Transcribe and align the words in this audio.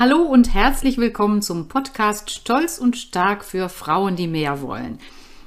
Hallo 0.00 0.22
und 0.22 0.54
herzlich 0.54 0.96
willkommen 0.98 1.42
zum 1.42 1.66
Podcast 1.66 2.30
Stolz 2.30 2.78
und 2.78 2.96
Stark 2.96 3.44
für 3.44 3.68
Frauen, 3.68 4.14
die 4.14 4.28
mehr 4.28 4.62
wollen. 4.62 5.00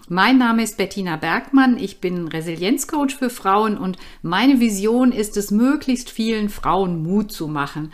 Mein 0.09 0.39
Name 0.39 0.61
ist 0.61 0.75
Bettina 0.75 1.15
Bergmann, 1.15 1.77
ich 1.77 2.01
bin 2.01 2.27
Resilienzcoach 2.27 3.15
für 3.17 3.29
Frauen 3.29 3.77
und 3.77 3.97
meine 4.21 4.59
Vision 4.59 5.13
ist 5.13 5.37
es, 5.37 5.51
möglichst 5.51 6.09
vielen 6.09 6.49
Frauen 6.49 7.01
Mut 7.01 7.31
zu 7.31 7.47
machen. 7.47 7.93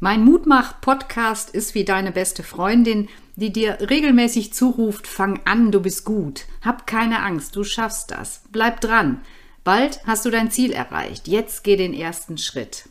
Mein 0.00 0.24
Mutmach-Podcast 0.24 1.50
ist 1.50 1.74
wie 1.74 1.84
deine 1.84 2.10
beste 2.10 2.42
Freundin, 2.42 3.10
die 3.36 3.52
dir 3.52 3.76
regelmäßig 3.90 4.54
zuruft, 4.54 5.06
fang 5.06 5.40
an, 5.44 5.72
du 5.72 5.82
bist 5.82 6.06
gut, 6.06 6.46
hab 6.64 6.86
keine 6.86 7.22
Angst, 7.22 7.54
du 7.54 7.64
schaffst 7.64 8.12
das, 8.12 8.44
bleib 8.50 8.80
dran. 8.80 9.20
Bald 9.62 10.00
hast 10.06 10.24
du 10.24 10.30
dein 10.30 10.50
Ziel 10.50 10.72
erreicht, 10.72 11.28
jetzt 11.28 11.64
geh 11.64 11.76
den 11.76 11.92
ersten 11.92 12.38
Schritt. 12.38 12.84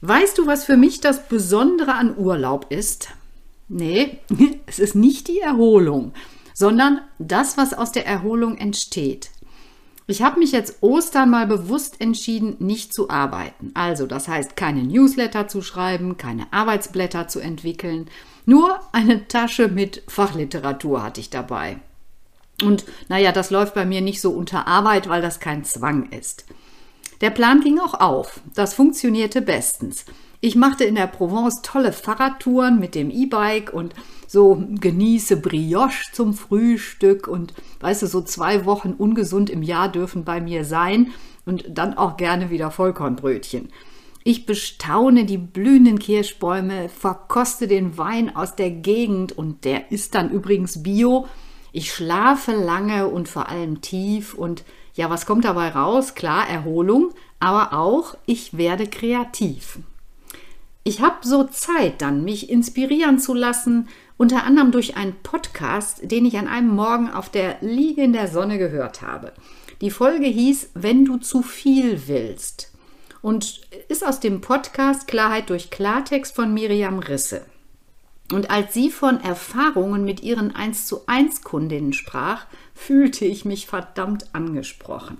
Weißt 0.00 0.38
du, 0.38 0.46
was 0.46 0.64
für 0.64 0.76
mich 0.76 1.00
das 1.00 1.28
Besondere 1.28 1.94
an 1.94 2.16
Urlaub 2.16 2.66
ist? 2.70 3.08
Nee, 3.68 4.18
es 4.66 4.78
ist 4.78 4.94
nicht 4.94 5.28
die 5.28 5.40
Erholung, 5.40 6.12
sondern 6.54 7.00
das, 7.18 7.56
was 7.56 7.74
aus 7.74 7.92
der 7.92 8.06
Erholung 8.06 8.58
entsteht. 8.58 9.30
Ich 10.08 10.22
habe 10.22 10.38
mich 10.38 10.52
jetzt 10.52 10.82
Ostern 10.82 11.30
mal 11.30 11.48
bewusst 11.48 12.00
entschieden, 12.00 12.56
nicht 12.60 12.94
zu 12.94 13.10
arbeiten. 13.10 13.72
Also, 13.74 14.06
das 14.06 14.28
heißt, 14.28 14.54
keine 14.54 14.84
Newsletter 14.84 15.48
zu 15.48 15.62
schreiben, 15.62 16.16
keine 16.16 16.52
Arbeitsblätter 16.52 17.26
zu 17.26 17.40
entwickeln. 17.40 18.08
Nur 18.44 18.78
eine 18.92 19.26
Tasche 19.26 19.66
mit 19.66 20.04
Fachliteratur 20.06 21.02
hatte 21.02 21.20
ich 21.20 21.30
dabei. 21.30 21.80
Und 22.62 22.84
naja, 23.08 23.32
das 23.32 23.50
läuft 23.50 23.74
bei 23.74 23.84
mir 23.84 24.00
nicht 24.00 24.20
so 24.20 24.30
unter 24.30 24.68
Arbeit, 24.68 25.08
weil 25.08 25.22
das 25.22 25.40
kein 25.40 25.64
Zwang 25.64 26.10
ist. 26.10 26.44
Der 27.20 27.30
Plan 27.30 27.60
ging 27.60 27.78
auch 27.78 27.94
auf. 27.94 28.40
Das 28.54 28.74
funktionierte 28.74 29.40
bestens. 29.42 30.04
Ich 30.40 30.54
machte 30.54 30.84
in 30.84 30.94
der 30.94 31.06
Provence 31.06 31.62
tolle 31.62 31.92
Fahrradtouren 31.92 32.78
mit 32.78 32.94
dem 32.94 33.10
E-Bike 33.10 33.72
und 33.72 33.94
so 34.26 34.62
genieße 34.68 35.38
Brioche 35.38 36.12
zum 36.12 36.34
Frühstück 36.34 37.26
und 37.26 37.54
weißt 37.80 38.02
du, 38.02 38.06
so 38.06 38.20
zwei 38.20 38.64
Wochen 38.64 38.92
ungesund 38.92 39.48
im 39.48 39.62
Jahr 39.62 39.90
dürfen 39.90 40.24
bei 40.24 40.40
mir 40.40 40.64
sein 40.64 41.12
und 41.46 41.64
dann 41.68 41.94
auch 41.94 42.16
gerne 42.16 42.50
wieder 42.50 42.70
Vollkornbrötchen. 42.70 43.70
Ich 44.24 44.44
bestaune 44.44 45.24
die 45.24 45.38
blühenden 45.38 46.00
Kirschbäume, 46.00 46.88
verkoste 46.88 47.68
den 47.68 47.96
Wein 47.96 48.34
aus 48.34 48.56
der 48.56 48.70
Gegend 48.70 49.30
und 49.30 49.64
der 49.64 49.92
ist 49.92 50.16
dann 50.16 50.30
übrigens 50.30 50.82
bio. 50.82 51.28
Ich 51.70 51.92
schlafe 51.92 52.52
lange 52.52 53.06
und 53.06 53.28
vor 53.28 53.48
allem 53.48 53.80
tief 53.80 54.34
und 54.34 54.64
ja, 54.96 55.10
was 55.10 55.26
kommt 55.26 55.44
dabei 55.44 55.68
raus? 55.68 56.14
Klar, 56.14 56.48
Erholung, 56.48 57.12
aber 57.38 57.72
auch, 57.72 58.16
ich 58.26 58.56
werde 58.56 58.86
kreativ. 58.86 59.78
Ich 60.84 61.00
habe 61.00 61.16
so 61.22 61.44
Zeit 61.44 62.00
dann, 62.00 62.24
mich 62.24 62.48
inspirieren 62.48 63.18
zu 63.18 63.34
lassen, 63.34 63.88
unter 64.16 64.44
anderem 64.44 64.72
durch 64.72 64.96
einen 64.96 65.14
Podcast, 65.22 66.10
den 66.10 66.24
ich 66.24 66.38
an 66.38 66.48
einem 66.48 66.74
Morgen 66.74 67.10
auf 67.10 67.28
der 67.28 67.58
Liege 67.60 68.02
in 68.02 68.14
der 68.14 68.28
Sonne 68.28 68.56
gehört 68.56 69.02
habe. 69.02 69.32
Die 69.82 69.90
Folge 69.90 70.26
hieß 70.26 70.70
Wenn 70.74 71.04
du 71.04 71.18
zu 71.18 71.42
viel 71.42 72.08
willst 72.08 72.72
und 73.20 73.60
ist 73.88 74.06
aus 74.06 74.20
dem 74.20 74.40
Podcast 74.40 75.06
Klarheit 75.06 75.50
durch 75.50 75.70
Klartext 75.70 76.34
von 76.34 76.54
Miriam 76.54 77.00
Risse. 77.00 77.44
Und 78.32 78.50
als 78.50 78.74
sie 78.74 78.90
von 78.90 79.20
Erfahrungen 79.20 80.04
mit 80.04 80.22
ihren 80.22 80.54
1 80.54 80.86
zu 80.86 81.06
1 81.06 81.42
Kundinnen 81.42 81.92
sprach, 81.92 82.46
fühlte 82.74 83.24
ich 83.24 83.44
mich 83.44 83.66
verdammt 83.66 84.34
angesprochen. 84.34 85.18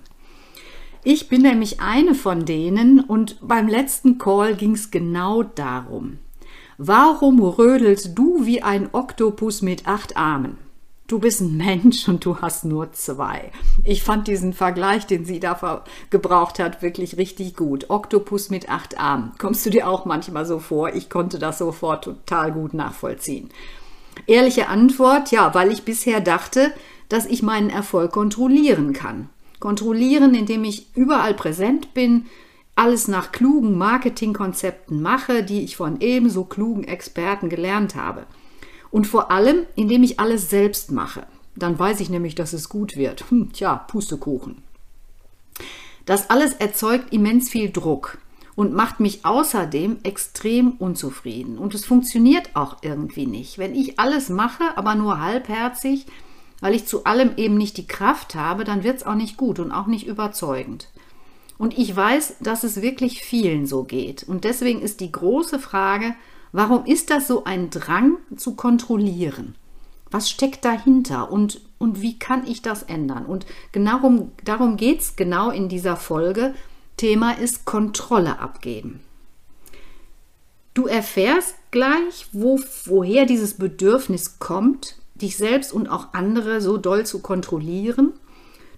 Ich 1.03 1.29
bin 1.29 1.41
nämlich 1.41 1.79
eine 1.79 2.15
von 2.15 2.45
denen 2.45 2.99
und 2.99 3.37
beim 3.41 3.69
letzten 3.69 4.17
Call 4.17 4.55
ging 4.55 4.73
es 4.73 4.91
genau 4.91 5.43
darum. 5.43 6.19
Warum 6.77 7.41
rödelst 7.41 8.11
du 8.15 8.45
wie 8.45 8.61
ein 8.61 8.89
Oktopus 8.91 9.61
mit 9.61 9.87
acht 9.87 10.17
Armen? 10.17 10.57
Du 11.07 11.19
bist 11.19 11.39
ein 11.39 11.55
Mensch 11.55 12.09
und 12.09 12.25
du 12.25 12.41
hast 12.41 12.65
nur 12.65 12.91
zwei. 12.91 13.53
Ich 13.85 14.03
fand 14.03 14.27
diesen 14.27 14.51
Vergleich, 14.51 15.07
den 15.07 15.23
sie 15.23 15.39
da 15.39 15.85
gebraucht 16.09 16.59
hat, 16.59 16.81
wirklich 16.81 17.15
richtig 17.15 17.55
gut. 17.55 17.89
Oktopus 17.89 18.49
mit 18.49 18.67
acht 18.67 18.99
Armen. 18.99 19.31
Kommst 19.37 19.65
du 19.65 19.69
dir 19.69 19.87
auch 19.87 20.03
manchmal 20.03 20.45
so 20.45 20.59
vor? 20.59 20.93
Ich 20.93 21.09
konnte 21.09 21.39
das 21.39 21.59
sofort 21.59 22.03
total 22.03 22.51
gut 22.51 22.73
nachvollziehen. 22.73 23.49
Ehrliche 24.25 24.67
Antwort, 24.67 25.31
ja, 25.31 25.53
weil 25.53 25.71
ich 25.71 25.83
bisher 25.83 26.19
dachte, 26.19 26.73
dass 27.07 27.25
ich 27.25 27.41
meinen 27.41 27.69
Erfolg 27.69 28.11
kontrollieren 28.11 28.91
kann. 28.91 29.29
Kontrollieren, 29.61 30.35
indem 30.35 30.65
ich 30.65 30.87
überall 30.93 31.35
präsent 31.35 31.93
bin, 31.93 32.25
alles 32.75 33.07
nach 33.07 33.31
klugen 33.31 33.77
Marketingkonzepten 33.77 35.01
mache, 35.01 35.43
die 35.43 35.63
ich 35.63 35.77
von 35.77 36.01
ebenso 36.01 36.43
klugen 36.43 36.83
Experten 36.83 37.47
gelernt 37.47 37.95
habe. 37.95 38.25
Und 38.91 39.07
vor 39.07 39.31
allem, 39.31 39.65
indem 39.75 40.03
ich 40.03 40.19
alles 40.19 40.49
selbst 40.49 40.91
mache. 40.91 41.27
Dann 41.55 41.77
weiß 41.77 41.99
ich 41.99 42.09
nämlich, 42.09 42.35
dass 42.35 42.53
es 42.53 42.69
gut 42.69 42.97
wird. 42.97 43.29
Hm, 43.29 43.51
tja, 43.51 43.75
Pustekuchen. 43.75 44.63
Das 46.05 46.29
alles 46.29 46.53
erzeugt 46.53 47.11
immens 47.11 47.49
viel 47.49 47.69
Druck 47.69 48.17
und 48.55 48.73
macht 48.73 48.99
mich 48.99 49.25
außerdem 49.25 49.97
extrem 50.03 50.71
unzufrieden. 50.71 51.57
Und 51.57 51.75
es 51.75 51.85
funktioniert 51.85 52.55
auch 52.55 52.77
irgendwie 52.81 53.27
nicht. 53.27 53.57
Wenn 53.57 53.75
ich 53.75 53.99
alles 53.99 54.29
mache, 54.29 54.63
aber 54.77 54.95
nur 54.95 55.19
halbherzig, 55.19 56.05
weil 56.59 56.73
ich 56.73 56.85
zu 56.85 57.03
allem 57.03 57.31
eben 57.37 57.55
nicht 57.55 57.77
die 57.77 57.87
Kraft 57.87 58.35
habe, 58.35 58.63
dann 58.63 58.83
wird 58.83 58.97
es 58.97 59.05
auch 59.05 59.15
nicht 59.15 59.37
gut 59.37 59.59
und 59.59 59.71
auch 59.71 59.87
nicht 59.87 60.07
überzeugend. 60.07 60.89
Und 61.57 61.77
ich 61.77 61.95
weiß, 61.95 62.37
dass 62.39 62.63
es 62.63 62.81
wirklich 62.81 63.21
vielen 63.21 63.65
so 63.65 63.83
geht. 63.83 64.23
Und 64.23 64.43
deswegen 64.43 64.81
ist 64.81 65.01
die 65.01 65.11
große 65.11 65.59
Frage, 65.59 66.15
warum 66.51 66.85
ist 66.85 67.09
das 67.09 67.27
so 67.27 67.43
ein 67.43 67.69
Drang 67.69 68.17
zu 68.35 68.55
kontrollieren? 68.55 69.55
Was 70.09 70.29
steckt 70.29 70.63
dahinter 70.63 71.31
und, 71.31 71.61
und 71.77 72.01
wie 72.01 72.17
kann 72.17 72.47
ich 72.47 72.61
das 72.61 72.83
ändern? 72.83 73.25
Und 73.25 73.45
genau 73.71 74.29
darum 74.43 74.77
geht 74.77 75.01
es 75.01 75.15
genau 75.15 75.49
in 75.49 75.69
dieser 75.69 75.97
Folge. 75.97 76.53
Thema 76.95 77.31
ist 77.31 77.65
Kontrolle 77.65 78.39
abgeben. 78.39 79.01
Du 80.73 80.85
erfährst 80.85 81.55
gleich, 81.71 82.27
wo, 82.31 82.59
woher 82.85 83.25
dieses 83.25 83.55
Bedürfnis 83.55 84.39
kommt, 84.39 84.95
dich 85.15 85.35
selbst 85.37 85.73
und 85.73 85.89
auch 85.89 86.13
andere 86.13 86.61
so 86.61 86.77
doll 86.77 87.05
zu 87.05 87.19
kontrollieren. 87.19 88.13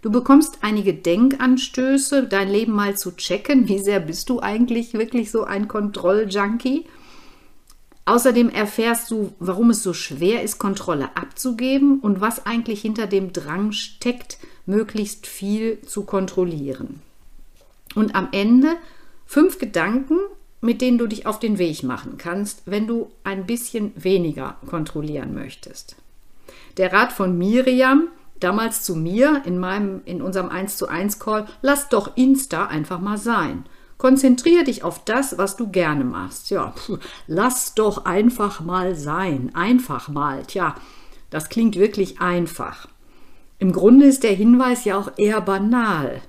Du 0.01 0.09
bekommst 0.09 0.59
einige 0.61 0.93
Denkanstöße, 0.93 2.23
dein 2.23 2.49
Leben 2.49 2.71
mal 2.71 2.97
zu 2.97 3.11
checken. 3.11 3.67
Wie 3.67 3.79
sehr 3.79 3.99
bist 3.99 4.29
du 4.29 4.39
eigentlich 4.39 4.93
wirklich 4.93 5.29
so 5.29 5.43
ein 5.43 5.67
Kontrolljunkie? 5.67 6.85
Außerdem 8.09 8.49
erfährst 8.49 9.11
du, 9.11 9.35
warum 9.37 9.69
es 9.69 9.83
so 9.83 9.93
schwer 9.93 10.41
ist, 10.41 10.57
Kontrolle 10.57 11.15
abzugeben 11.15 11.99
und 11.99 12.21
was 12.21 12.47
eigentlich 12.47 12.81
hinter 12.81 13.05
dem 13.05 13.33
Drang 13.33 13.71
steckt, 13.71 14.39
möglichst 14.65 15.27
viel 15.27 15.79
zu 15.83 16.05
kontrollieren. 16.05 17.03
Und 17.93 18.15
am 18.15 18.29
Ende 18.31 18.77
fünf 19.27 19.59
Gedanken, 19.59 20.17
mit 20.59 20.81
denen 20.81 20.97
du 20.97 21.05
dich 21.05 21.27
auf 21.27 21.37
den 21.37 21.59
Weg 21.59 21.83
machen 21.83 22.17
kannst, 22.17 22.63
wenn 22.65 22.87
du 22.87 23.11
ein 23.23 23.45
bisschen 23.45 23.91
weniger 23.95 24.57
kontrollieren 24.65 25.35
möchtest. 25.35 25.95
Der 26.77 26.91
Rat 26.91 27.13
von 27.13 27.37
Miriam, 27.37 28.07
damals 28.39 28.81
zu 28.81 28.95
mir 28.95 29.43
in, 29.45 29.59
meinem, 29.59 30.01
in 30.05 30.23
unserem 30.23 30.49
1 30.49 30.77
zu 30.77 30.87
1 30.87 31.19
Call, 31.19 31.45
lass 31.61 31.89
doch 31.89 32.17
Insta 32.17 32.65
einfach 32.65 32.99
mal 32.99 33.19
sein. 33.19 33.65
Konzentriere 33.99 34.63
dich 34.63 34.83
auf 34.83 35.03
das, 35.03 35.37
was 35.37 35.57
du 35.57 35.67
gerne 35.67 36.05
machst. 36.05 36.49
Ja, 36.49 36.73
lass 37.27 37.75
doch 37.75 38.05
einfach 38.05 38.61
mal 38.61 38.95
sein. 38.95 39.51
Einfach 39.53 40.07
mal. 40.07 40.45
Tja, 40.45 40.73
das 41.29 41.49
klingt 41.49 41.75
wirklich 41.75 42.21
einfach. 42.21 42.87
Im 43.59 43.73
Grunde 43.73 44.05
ist 44.05 44.23
der 44.23 44.33
Hinweis 44.33 44.85
ja 44.85 44.97
auch 44.97 45.11
eher 45.17 45.41
banal. 45.41 46.21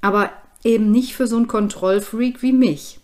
Aber 0.00 0.30
eben 0.64 0.90
nicht 0.90 1.14
für 1.14 1.28
so 1.28 1.36
einen 1.36 1.46
Kontrollfreak 1.46 2.42
wie 2.42 2.52
mich. 2.52 2.98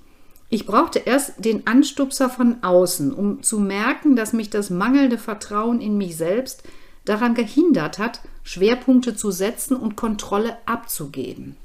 Ich 0.48 0.66
brauchte 0.66 0.98
erst 0.98 1.44
den 1.44 1.68
Anstupser 1.68 2.28
von 2.28 2.64
außen, 2.64 3.12
um 3.12 3.44
zu 3.44 3.60
merken, 3.60 4.16
dass 4.16 4.32
mich 4.32 4.50
das 4.50 4.70
mangelnde 4.70 5.18
Vertrauen 5.18 5.80
in 5.80 5.96
mich 5.96 6.16
selbst 6.16 6.64
daran 7.04 7.34
gehindert 7.34 8.00
hat, 8.00 8.22
Schwerpunkte 8.42 9.14
zu 9.14 9.30
setzen 9.30 9.76
und 9.76 9.94
Kontrolle 9.94 10.56
abzugeben. 10.66 11.56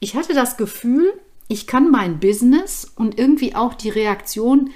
Ich 0.00 0.16
hatte 0.16 0.34
das 0.34 0.56
Gefühl, 0.56 1.12
ich 1.48 1.66
kann 1.66 1.90
mein 1.90 2.20
Business 2.20 2.92
und 2.96 3.18
irgendwie 3.18 3.54
auch 3.54 3.74
die 3.74 3.90
Reaktion 3.90 4.70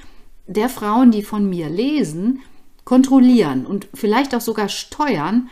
der 0.47 0.69
Frauen, 0.69 1.11
die 1.11 1.23
von 1.23 1.49
mir 1.49 1.69
lesen, 1.69 2.41
kontrollieren 2.85 3.67
und 3.67 3.89
vielleicht 3.95 4.35
auch 4.35 4.41
sogar 4.41 4.69
steuern, 4.69 5.51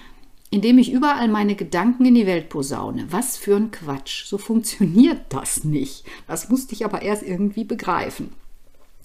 indem 0.50 0.78
ich 0.78 0.92
überall 0.92 1.28
meine 1.28 1.54
Gedanken 1.54 2.04
in 2.06 2.14
die 2.14 2.26
Welt 2.26 2.48
posaune. 2.48 3.06
Was 3.10 3.36
für 3.36 3.56
ein 3.56 3.70
Quatsch. 3.70 4.24
So 4.24 4.38
funktioniert 4.38 5.20
das 5.28 5.64
nicht. 5.64 6.04
Das 6.26 6.48
musste 6.48 6.74
ich 6.74 6.84
aber 6.84 7.02
erst 7.02 7.22
irgendwie 7.22 7.64
begreifen. 7.64 8.32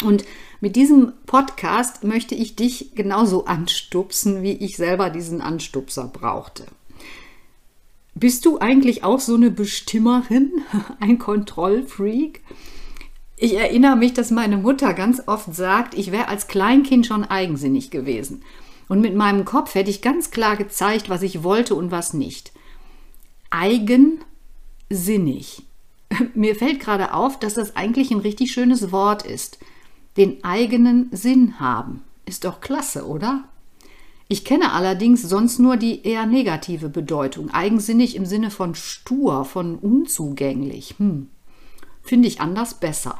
Und 0.04 0.26
mit 0.62 0.76
diesem 0.76 1.14
Podcast 1.26 2.04
möchte 2.04 2.36
ich 2.36 2.56
dich 2.56 2.96
genauso 2.96 3.46
anstupsen, 3.46 4.42
wie 4.42 4.54
ich 4.54 4.78
selber 4.78 5.10
diesen 5.10 5.42
Anstupser 5.42 6.08
brauchte. 6.08 6.66
Bist 8.14 8.46
du 8.46 8.60
eigentlich 8.60 9.04
auch 9.04 9.20
so 9.20 9.36
eine 9.36 9.52
Bestimmerin, 9.52 10.52
ein 11.00 11.18
Kontrollfreak? 11.18 12.42
Ich 13.38 13.56
erinnere 13.56 13.96
mich, 13.96 14.14
dass 14.14 14.30
meine 14.30 14.58
Mutter 14.58 14.94
ganz 14.94 15.24
oft 15.26 15.56
sagt, 15.56 15.96
ich 15.96 16.12
wäre 16.12 16.28
als 16.28 16.48
Kleinkind 16.48 17.08
schon 17.08 17.24
eigensinnig 17.24 17.90
gewesen. 17.90 18.44
Und 18.88 19.02
mit 19.02 19.16
meinem 19.16 19.46
Kopf 19.46 19.74
hätte 19.74 19.90
ich 19.90 20.02
ganz 20.02 20.30
klar 20.32 20.58
gezeigt, 20.58 21.10
was 21.10 21.22
ich 21.24 21.44
wollte 21.44 21.74
und 21.76 21.90
was 21.92 22.14
nicht. 22.14 22.52
Eigensinnig. 23.50 24.22
Mir 26.36 26.56
fällt 26.56 26.82
gerade 26.82 27.14
auf, 27.14 27.40
dass 27.40 27.54
das 27.54 27.76
eigentlich 27.76 28.12
ein 28.12 28.20
richtig 28.20 28.52
schönes 28.52 28.92
Wort 28.92 29.26
ist. 29.26 29.60
Den 30.18 30.44
eigenen 30.44 31.08
Sinn 31.12 31.60
haben. 31.60 32.04
Ist 32.26 32.44
doch 32.44 32.62
klasse, 32.62 33.08
oder? 33.08 33.46
Ich 34.32 34.46
kenne 34.46 34.72
allerdings 34.72 35.24
sonst 35.24 35.60
nur 35.60 35.76
die 35.76 36.08
eher 36.08 36.26
negative 36.26 36.88
Bedeutung. 36.88 37.52
Eigensinnig 37.52 38.16
im 38.16 38.26
Sinne 38.26 38.50
von 38.50 38.76
stur, 38.76 39.44
von 39.44 39.76
unzugänglich. 39.76 40.96
Hm. 41.00 41.28
Finde 42.02 42.30
ich 42.30 42.40
anders 42.40 42.76
besser. 42.76 43.20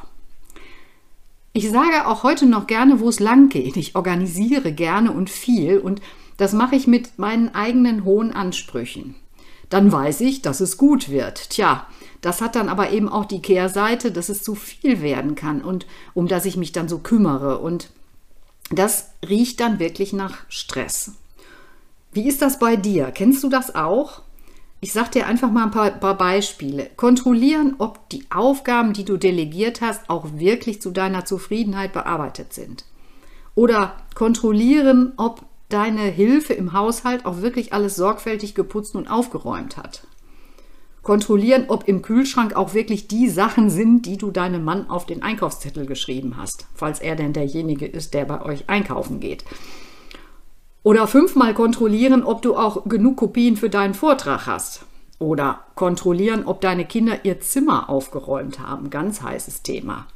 Ich 1.52 1.68
sage 1.68 2.06
auch 2.06 2.22
heute 2.22 2.46
noch 2.46 2.66
gerne, 2.66 2.98
wo 2.98 3.10
es 3.10 3.20
lang 3.20 3.50
geht. 3.50 3.76
Ich 3.76 3.94
organisiere 3.94 4.72
gerne 4.72 5.12
und 5.12 5.28
viel 5.28 5.80
und 5.80 6.00
das 6.38 6.54
mache 6.54 6.76
ich 6.76 6.86
mit 6.86 7.18
meinen 7.18 7.54
eigenen 7.54 8.06
hohen 8.06 8.32
Ansprüchen. 8.32 9.14
Dann 9.68 9.92
weiß 9.92 10.22
ich, 10.22 10.40
dass 10.40 10.60
es 10.60 10.78
gut 10.78 11.10
wird. 11.10 11.50
Tja, 11.50 11.86
das 12.22 12.40
hat 12.40 12.56
dann 12.56 12.70
aber 12.70 12.90
eben 12.90 13.10
auch 13.10 13.26
die 13.26 13.42
Kehrseite, 13.42 14.12
dass 14.12 14.30
es 14.30 14.42
zu 14.42 14.54
viel 14.54 15.02
werden 15.02 15.34
kann 15.34 15.60
und 15.60 15.86
um 16.14 16.26
das 16.26 16.46
ich 16.46 16.56
mich 16.56 16.72
dann 16.72 16.88
so 16.88 17.00
kümmere. 17.00 17.58
Und 17.58 17.90
das 18.72 19.10
riecht 19.28 19.60
dann 19.60 19.78
wirklich 19.78 20.12
nach 20.12 20.38
Stress. 20.48 21.12
Wie 22.12 22.28
ist 22.28 22.42
das 22.42 22.58
bei 22.58 22.76
dir? 22.76 23.10
Kennst 23.10 23.42
du 23.42 23.48
das 23.48 23.74
auch? 23.74 24.22
Ich 24.80 24.92
sage 24.92 25.10
dir 25.10 25.26
einfach 25.26 25.50
mal 25.50 25.64
ein 25.64 25.70
paar, 25.70 25.90
paar, 25.92 26.18
Beispiele. 26.18 26.90
Kontrollieren, 26.96 27.76
ob 27.78 28.08
die 28.08 28.26
Aufgaben, 28.30 28.92
die 28.92 29.04
du 29.04 29.16
delegiert 29.16 29.80
hast, 29.80 30.10
auch 30.10 30.26
wirklich 30.34 30.82
zu 30.82 30.90
deiner 30.90 31.24
Zufriedenheit 31.24 31.92
bearbeitet 31.92 32.52
sind. 32.52 32.84
Oder 33.54 33.96
kontrollieren, 34.14 35.12
ob 35.16 35.42
deine 35.68 36.02
Hilfe 36.02 36.52
im 36.52 36.72
Haushalt 36.72 37.24
auch 37.26 37.42
wirklich 37.42 37.72
alles 37.72 37.96
sorgfältig 37.96 38.54
geputzt 38.54 38.94
und 38.94 39.08
aufgeräumt 39.08 39.76
hat. 39.76 40.06
Kontrollieren, 41.02 41.64
ob 41.66 41.88
im 41.88 42.00
Kühlschrank 42.00 42.54
auch 42.54 42.74
wirklich 42.74 43.08
die 43.08 43.28
Sachen 43.28 43.70
sind, 43.70 44.06
die 44.06 44.16
du 44.16 44.30
deinem 44.30 44.62
Mann 44.62 44.88
auf 44.88 45.04
den 45.04 45.22
Einkaufszettel 45.22 45.84
geschrieben 45.84 46.36
hast, 46.36 46.66
falls 46.74 47.00
er 47.00 47.16
denn 47.16 47.32
derjenige 47.32 47.86
ist, 47.86 48.14
der 48.14 48.24
bei 48.24 48.42
euch 48.42 48.68
einkaufen 48.68 49.18
geht. 49.18 49.44
Oder 50.84 51.08
fünfmal 51.08 51.54
kontrollieren, 51.54 52.22
ob 52.22 52.42
du 52.42 52.56
auch 52.56 52.84
genug 52.84 53.16
Kopien 53.16 53.56
für 53.56 53.70
deinen 53.70 53.94
Vortrag 53.94 54.46
hast. 54.46 54.84
Oder 55.18 55.64
kontrollieren, 55.74 56.44
ob 56.44 56.60
deine 56.60 56.84
Kinder 56.84 57.24
ihr 57.24 57.40
Zimmer 57.40 57.88
aufgeräumt 57.88 58.60
haben. 58.60 58.90
Ganz 58.90 59.22
heißes 59.22 59.62
Thema. 59.62 60.06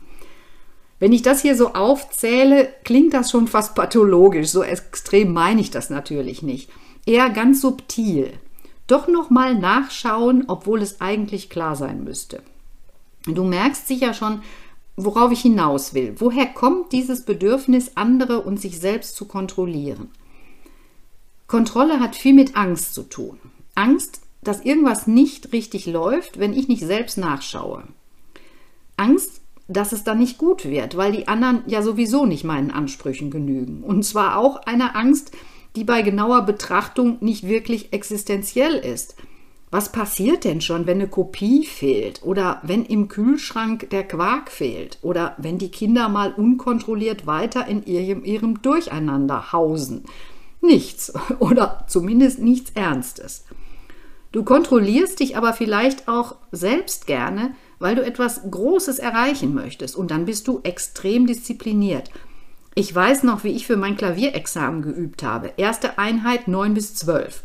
Wenn 0.98 1.12
ich 1.12 1.22
das 1.22 1.42
hier 1.42 1.56
so 1.56 1.74
aufzähle, 1.74 2.68
klingt 2.84 3.12
das 3.12 3.30
schon 3.30 3.48
fast 3.48 3.74
pathologisch. 3.74 4.48
So 4.48 4.62
extrem 4.62 5.32
meine 5.32 5.60
ich 5.60 5.70
das 5.70 5.90
natürlich 5.90 6.42
nicht. 6.42 6.70
Eher 7.06 7.30
ganz 7.30 7.60
subtil. 7.60 8.32
Doch 8.86 9.08
nochmal 9.08 9.54
nachschauen, 9.54 10.44
obwohl 10.46 10.82
es 10.82 11.00
eigentlich 11.00 11.50
klar 11.50 11.76
sein 11.76 12.04
müsste. 12.04 12.42
Du 13.26 13.42
merkst 13.42 13.88
sicher 13.88 14.14
schon, 14.14 14.42
worauf 14.96 15.32
ich 15.32 15.40
hinaus 15.40 15.94
will. 15.94 16.14
Woher 16.18 16.46
kommt 16.46 16.92
dieses 16.92 17.24
Bedürfnis, 17.24 17.92
andere 17.96 18.42
und 18.42 18.60
sich 18.60 18.78
selbst 18.78 19.16
zu 19.16 19.26
kontrollieren? 19.26 20.10
Kontrolle 21.46 22.00
hat 22.00 22.16
viel 22.16 22.34
mit 22.34 22.56
Angst 22.56 22.94
zu 22.94 23.02
tun. 23.02 23.38
Angst, 23.74 24.20
dass 24.42 24.64
irgendwas 24.64 25.06
nicht 25.06 25.52
richtig 25.52 25.86
läuft, 25.86 26.38
wenn 26.38 26.52
ich 26.52 26.68
nicht 26.68 26.82
selbst 26.82 27.18
nachschaue. 27.18 27.84
Angst, 28.96 29.40
dass 29.68 29.92
es 29.92 30.04
dann 30.04 30.18
nicht 30.18 30.38
gut 30.38 30.64
wird, 30.64 30.96
weil 30.96 31.12
die 31.12 31.28
anderen 31.28 31.62
ja 31.66 31.82
sowieso 31.82 32.24
nicht 32.24 32.44
meinen 32.44 32.70
Ansprüchen 32.70 33.30
genügen. 33.30 33.82
Und 33.82 34.04
zwar 34.04 34.38
auch 34.38 34.56
eine 34.58 34.94
Angst, 34.94 35.32
die 35.76 35.84
bei 35.84 36.02
genauer 36.02 36.42
Betrachtung 36.42 37.18
nicht 37.20 37.46
wirklich 37.46 37.92
existenziell 37.92 38.74
ist. 38.74 39.14
Was 39.70 39.92
passiert 39.92 40.44
denn 40.44 40.60
schon, 40.60 40.86
wenn 40.86 40.98
eine 40.98 41.08
Kopie 41.08 41.66
fehlt 41.66 42.22
oder 42.24 42.60
wenn 42.62 42.84
im 42.84 43.08
Kühlschrank 43.08 43.90
der 43.90 44.04
Quark 44.04 44.50
fehlt 44.50 44.98
oder 45.02 45.34
wenn 45.38 45.58
die 45.58 45.70
Kinder 45.70 46.08
mal 46.08 46.32
unkontrolliert 46.32 47.26
weiter 47.26 47.66
in 47.66 47.84
ihrem, 47.84 48.24
ihrem 48.24 48.62
Durcheinander 48.62 49.52
hausen? 49.52 50.04
nichts 50.66 51.12
oder 51.38 51.84
zumindest 51.88 52.40
nichts 52.40 52.72
Ernstes. 52.74 53.44
Du 54.32 54.44
kontrollierst 54.44 55.20
dich 55.20 55.36
aber 55.36 55.54
vielleicht 55.54 56.08
auch 56.08 56.36
selbst 56.52 57.06
gerne, 57.06 57.54
weil 57.78 57.94
du 57.94 58.04
etwas 58.04 58.42
Großes 58.50 58.98
erreichen 58.98 59.54
möchtest 59.54 59.96
und 59.96 60.10
dann 60.10 60.26
bist 60.26 60.46
du 60.48 60.60
extrem 60.62 61.26
diszipliniert. 61.26 62.10
Ich 62.78 62.94
weiß 62.94 63.22
noch, 63.22 63.42
wie 63.42 63.52
ich 63.52 63.66
für 63.66 63.78
mein 63.78 63.96
Klavierexamen 63.96 64.82
geübt 64.82 65.22
habe. 65.22 65.50
Erste 65.56 65.98
Einheit 65.98 66.46
9 66.46 66.74
bis 66.74 66.94
12, 66.94 67.42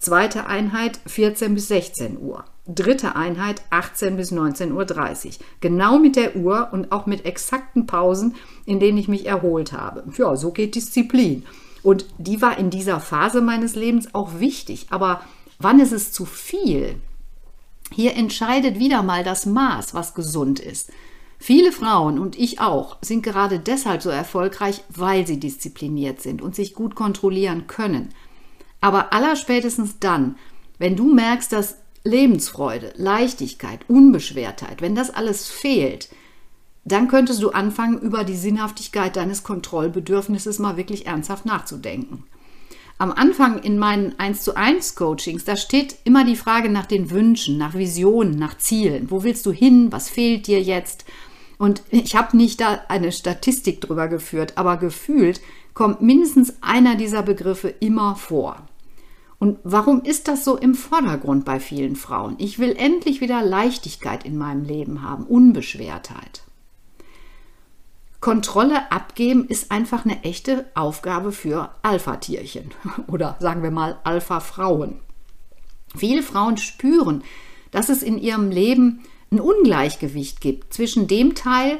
zweite 0.00 0.46
Einheit 0.46 0.98
14 1.06 1.54
bis 1.54 1.68
16 1.68 2.18
Uhr, 2.18 2.44
dritte 2.66 3.14
Einheit 3.14 3.62
18 3.70 4.16
bis 4.16 4.32
19.30 4.32 4.72
Uhr. 4.72 5.32
Genau 5.60 6.00
mit 6.00 6.16
der 6.16 6.34
Uhr 6.34 6.70
und 6.72 6.90
auch 6.90 7.06
mit 7.06 7.24
exakten 7.24 7.86
Pausen, 7.86 8.34
in 8.66 8.80
denen 8.80 8.98
ich 8.98 9.06
mich 9.06 9.24
erholt 9.24 9.72
habe. 9.72 10.02
Ja, 10.18 10.34
so 10.34 10.50
geht 10.50 10.74
Disziplin. 10.74 11.44
Und 11.84 12.04
die 12.18 12.42
war 12.42 12.58
in 12.58 12.70
dieser 12.70 12.98
Phase 12.98 13.40
meines 13.40 13.76
Lebens 13.76 14.12
auch 14.16 14.40
wichtig. 14.40 14.88
Aber 14.90 15.20
wann 15.60 15.78
ist 15.78 15.92
es 15.92 16.10
zu 16.10 16.24
viel? 16.24 16.96
Hier 17.92 18.16
entscheidet 18.16 18.80
wieder 18.80 19.04
mal 19.04 19.22
das 19.22 19.46
Maß, 19.46 19.94
was 19.94 20.14
gesund 20.14 20.58
ist. 20.58 20.90
Viele 21.42 21.72
Frauen 21.72 22.20
und 22.20 22.38
ich 22.38 22.60
auch 22.60 22.98
sind 23.00 23.24
gerade 23.24 23.58
deshalb 23.58 24.00
so 24.00 24.10
erfolgreich, 24.10 24.84
weil 24.90 25.26
sie 25.26 25.40
diszipliniert 25.40 26.22
sind 26.22 26.40
und 26.40 26.54
sich 26.54 26.72
gut 26.72 26.94
kontrollieren 26.94 27.66
können. 27.66 28.10
Aber 28.80 29.12
allerspätestens 29.12 29.98
dann, 29.98 30.36
wenn 30.78 30.94
du 30.94 31.12
merkst, 31.12 31.52
dass 31.52 31.78
Lebensfreude, 32.04 32.92
Leichtigkeit, 32.94 33.80
Unbeschwertheit, 33.88 34.82
wenn 34.82 34.94
das 34.94 35.10
alles 35.10 35.48
fehlt, 35.48 36.10
dann 36.84 37.08
könntest 37.08 37.42
du 37.42 37.50
anfangen, 37.50 37.98
über 37.98 38.22
die 38.22 38.36
Sinnhaftigkeit 38.36 39.16
deines 39.16 39.42
Kontrollbedürfnisses 39.42 40.60
mal 40.60 40.76
wirklich 40.76 41.06
ernsthaft 41.06 41.44
nachzudenken. 41.44 42.22
Am 42.98 43.10
Anfang 43.10 43.58
in 43.58 43.80
meinen 43.80 44.16
1 44.16 44.42
zu 44.42 44.56
1 44.56 44.94
Coachings, 44.94 45.44
da 45.44 45.56
steht 45.56 45.96
immer 46.04 46.24
die 46.24 46.36
Frage 46.36 46.68
nach 46.68 46.86
den 46.86 47.10
Wünschen, 47.10 47.58
nach 47.58 47.74
Visionen, 47.74 48.38
nach 48.38 48.58
Zielen. 48.58 49.10
Wo 49.10 49.24
willst 49.24 49.44
du 49.44 49.50
hin? 49.50 49.90
Was 49.90 50.08
fehlt 50.08 50.46
dir 50.46 50.62
jetzt? 50.62 51.04
Und 51.58 51.82
ich 51.90 52.16
habe 52.16 52.36
nicht 52.36 52.60
da 52.60 52.80
eine 52.88 53.12
Statistik 53.12 53.80
drüber 53.80 54.08
geführt, 54.08 54.54
aber 54.56 54.76
gefühlt 54.76 55.40
kommt 55.74 56.02
mindestens 56.02 56.54
einer 56.60 56.96
dieser 56.96 57.22
Begriffe 57.22 57.68
immer 57.68 58.16
vor. 58.16 58.56
Und 59.38 59.58
warum 59.64 60.02
ist 60.02 60.28
das 60.28 60.44
so 60.44 60.56
im 60.56 60.74
Vordergrund 60.74 61.44
bei 61.44 61.58
vielen 61.58 61.96
Frauen? 61.96 62.36
Ich 62.38 62.58
will 62.60 62.76
endlich 62.76 63.20
wieder 63.20 63.42
Leichtigkeit 63.42 64.24
in 64.24 64.38
meinem 64.38 64.64
Leben 64.64 65.02
haben, 65.02 65.24
Unbeschwertheit. 65.24 66.42
Kontrolle 68.20 68.92
abgeben 68.92 69.46
ist 69.48 69.72
einfach 69.72 70.04
eine 70.04 70.22
echte 70.22 70.66
Aufgabe 70.74 71.32
für 71.32 71.70
Alpha-Tierchen 71.82 72.70
oder 73.08 73.36
sagen 73.40 73.64
wir 73.64 73.72
mal 73.72 73.98
Alpha-Frauen. 74.04 75.00
Viele 75.96 76.22
Frauen 76.22 76.56
spüren, 76.56 77.24
dass 77.72 77.88
es 77.88 78.04
in 78.04 78.18
ihrem 78.18 78.50
Leben 78.50 79.00
ein 79.32 79.40
Ungleichgewicht 79.40 80.40
gibt 80.40 80.74
zwischen 80.74 81.08
dem 81.08 81.34
Teil, 81.34 81.78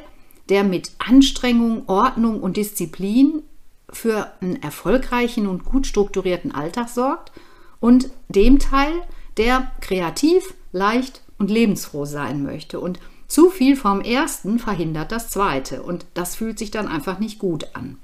der 0.49 0.63
mit 0.63 0.91
Anstrengung, 0.97 1.87
Ordnung 1.87 2.41
und 2.41 2.57
Disziplin 2.57 3.43
für 3.89 4.31
einen 4.41 4.61
erfolgreichen 4.61 5.47
und 5.47 5.63
gut 5.63 5.87
strukturierten 5.87 6.53
Alltag 6.53 6.89
sorgt 6.89 7.31
und 7.79 8.09
dem 8.27 8.59
Teil, 8.59 8.93
der 9.37 9.71
kreativ, 9.81 10.53
leicht 10.71 11.21
und 11.37 11.49
lebensfroh 11.49 12.05
sein 12.05 12.43
möchte 12.43 12.79
und 12.79 12.99
zu 13.27 13.49
viel 13.49 13.75
vom 13.75 14.01
ersten 14.01 14.59
verhindert 14.59 15.11
das 15.11 15.29
zweite 15.29 15.81
und 15.83 16.05
das 16.13 16.35
fühlt 16.35 16.59
sich 16.59 16.71
dann 16.71 16.87
einfach 16.87 17.19
nicht 17.19 17.39
gut 17.39 17.67
an. 17.73 17.97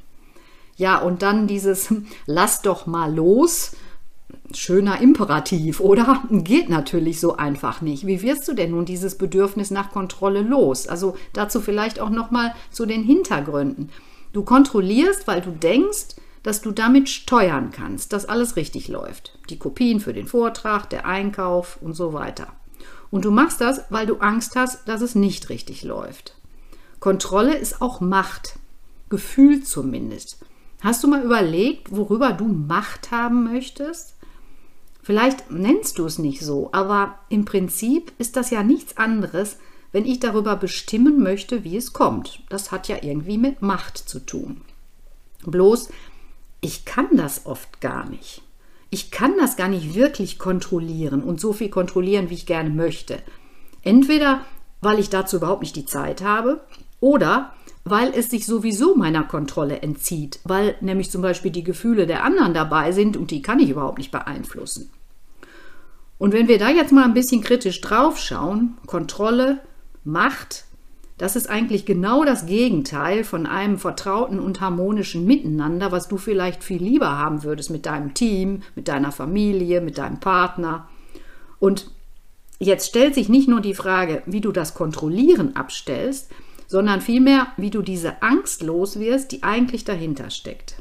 Ja, 0.76 0.98
und 1.00 1.22
dann 1.22 1.46
dieses 1.46 1.94
Lass 2.26 2.62
doch 2.62 2.88
mal 2.88 3.14
los. 3.14 3.76
Schöner 4.54 5.02
Imperativ, 5.02 5.80
oder? 5.80 6.24
Geht 6.30 6.70
natürlich 6.70 7.20
so 7.20 7.38
einfach 7.38 7.82
nicht. 7.82 8.08
Wie 8.08 8.22
wirst 8.22 8.48
du 8.48 8.54
denn 8.54 8.72
nun 8.72 8.86
dieses 8.86 9.18
Bedürfnis 9.18 9.72
nach 9.72 9.92
Kontrolle 9.92 10.42
los? 10.42 10.88
Also 10.88 11.16
dazu 11.34 11.62
vielleicht 11.62 12.00
auch 12.00 12.10
noch 12.10 12.32
mal 12.32 12.54
zu 12.72 12.86
den 12.86 13.04
Hintergründen. 13.04 13.90
Du 14.34 14.44
kontrollierst, 14.44 15.28
weil 15.28 15.42
du 15.42 15.52
denkst, 15.52 16.16
dass 16.44 16.62
du 16.62 16.72
damit 16.72 17.10
steuern 17.10 17.72
kannst, 17.72 18.14
dass 18.14 18.26
alles 18.26 18.56
richtig 18.56 18.88
läuft. 18.88 19.38
Die 19.50 19.60
Kopien 19.60 20.00
für 20.00 20.14
den 20.14 20.28
Vortrag, 20.28 20.90
der 20.90 21.06
Einkauf 21.06 21.78
und 21.82 21.94
so 21.94 22.14
weiter. 22.14 22.48
Und 23.12 23.26
du 23.26 23.32
machst 23.32 23.62
das, 23.62 23.82
weil 23.90 24.06
du 24.06 24.18
Angst 24.18 24.56
hast, 24.56 24.88
dass 24.88 25.02
es 25.02 25.16
nicht 25.16 25.50
richtig 25.50 25.84
läuft. 25.84 26.36
Kontrolle 27.00 27.56
ist 27.56 27.82
auch 27.82 28.02
Macht. 28.02 28.60
Gefühl 29.10 29.64
zumindest. 29.64 30.38
Hast 30.82 31.04
du 31.04 31.08
mal 31.08 31.24
überlegt, 31.24 31.92
worüber 31.92 32.32
du 32.32 32.46
Macht 32.46 33.12
haben 33.12 33.44
möchtest? 33.44 34.16
Vielleicht 35.02 35.50
nennst 35.50 35.98
du 35.98 36.06
es 36.06 36.20
nicht 36.20 36.42
so, 36.42 36.70
aber 36.72 37.20
im 37.30 37.46
Prinzip 37.46 38.12
ist 38.18 38.36
das 38.36 38.50
ja 38.50 38.64
nichts 38.64 38.98
anderes 38.98 39.58
wenn 39.92 40.06
ich 40.06 40.20
darüber 40.20 40.56
bestimmen 40.56 41.22
möchte, 41.22 41.64
wie 41.64 41.78
es 41.78 41.94
kommt. 41.94 42.42
Das 42.50 42.72
hat 42.72 42.88
ja 42.88 42.98
irgendwie 43.02 43.38
mit 43.38 43.62
Macht 43.62 43.98
zu 43.98 44.20
tun. 44.20 44.62
Bloß, 45.46 45.90
ich 46.62 46.86
kann 46.86 47.08
das 47.16 47.46
oft 47.46 47.82
gar 47.82 48.08
nicht. 48.10 48.42
Ich 48.92 49.12
kann 49.12 49.34
das 49.38 49.56
gar 49.56 49.68
nicht 49.68 49.96
wirklich 49.96 50.40
kontrollieren 50.40 51.24
und 51.24 51.40
so 51.40 51.54
viel 51.54 51.70
kontrollieren, 51.70 52.30
wie 52.30 52.36
ich 52.36 52.46
gerne 52.46 52.70
möchte. 52.70 53.20
Entweder, 53.82 54.46
weil 54.82 55.00
ich 55.00 55.10
dazu 55.10 55.38
überhaupt 55.38 55.62
nicht 55.62 55.76
die 55.76 55.86
Zeit 55.86 56.22
habe 56.22 56.62
oder 57.00 57.54
weil 57.86 58.14
es 58.14 58.30
sich 58.30 58.46
sowieso 58.46 58.96
meiner 58.96 59.24
Kontrolle 59.24 59.82
entzieht, 59.82 60.40
weil 60.44 60.76
nämlich 60.82 61.10
zum 61.10 61.22
Beispiel 61.22 61.52
die 61.52 61.64
Gefühle 61.64 62.06
der 62.06 62.24
anderen 62.24 62.54
dabei 62.54 62.92
sind 62.92 63.18
und 63.18 63.32
die 63.32 63.42
kann 63.42 63.60
ich 63.60 63.70
überhaupt 63.70 63.98
nicht 63.98 64.12
beeinflussen. 64.12 64.92
Und 66.18 66.34
wenn 66.34 66.48
wir 66.48 66.60
da 66.60 66.70
jetzt 66.70 66.92
mal 66.92 67.06
ein 67.06 67.14
bisschen 67.14 67.42
kritisch 67.42 67.80
drauf 67.82 68.20
schauen, 68.20 68.78
Kontrolle, 68.86 69.62
Macht, 70.04 70.66
das 71.18 71.36
ist 71.36 71.50
eigentlich 71.50 71.86
genau 71.86 72.24
das 72.24 72.46
Gegenteil 72.46 73.24
von 73.24 73.46
einem 73.46 73.78
vertrauten 73.78 74.40
und 74.40 74.62
harmonischen 74.62 75.26
Miteinander, 75.26 75.92
was 75.92 76.08
du 76.08 76.18
vielleicht 76.18 76.64
viel 76.64 76.82
lieber 76.82 77.18
haben 77.18 77.44
würdest 77.44 77.70
mit 77.70 77.86
deinem 77.86 78.14
Team, 78.14 78.62
mit 78.76 78.88
deiner 78.88 79.12
Familie, 79.12 79.82
mit 79.82 79.98
deinem 79.98 80.20
Partner. 80.20 80.88
Und 81.60 81.92
jetzt 82.60 82.88
stellt 82.88 83.16
sich 83.16 83.28
nicht 83.28 83.50
nur 83.50 83.60
die 83.60 83.74
Frage, 83.74 84.24
wie 84.26 84.42
du 84.42 84.54
das 84.54 84.74
Kontrollieren 84.74 85.58
abstellst, 85.58 86.32
sondern 86.70 87.02
vielmehr, 87.02 87.48
wie 87.58 87.72
du 87.72 87.82
diese 87.82 88.22
Angst 88.22 88.62
los 88.62 89.00
wirst, 89.00 89.32
die 89.32 89.44
eigentlich 89.44 89.84
dahinter 89.84 90.30
steckt. 90.30 90.76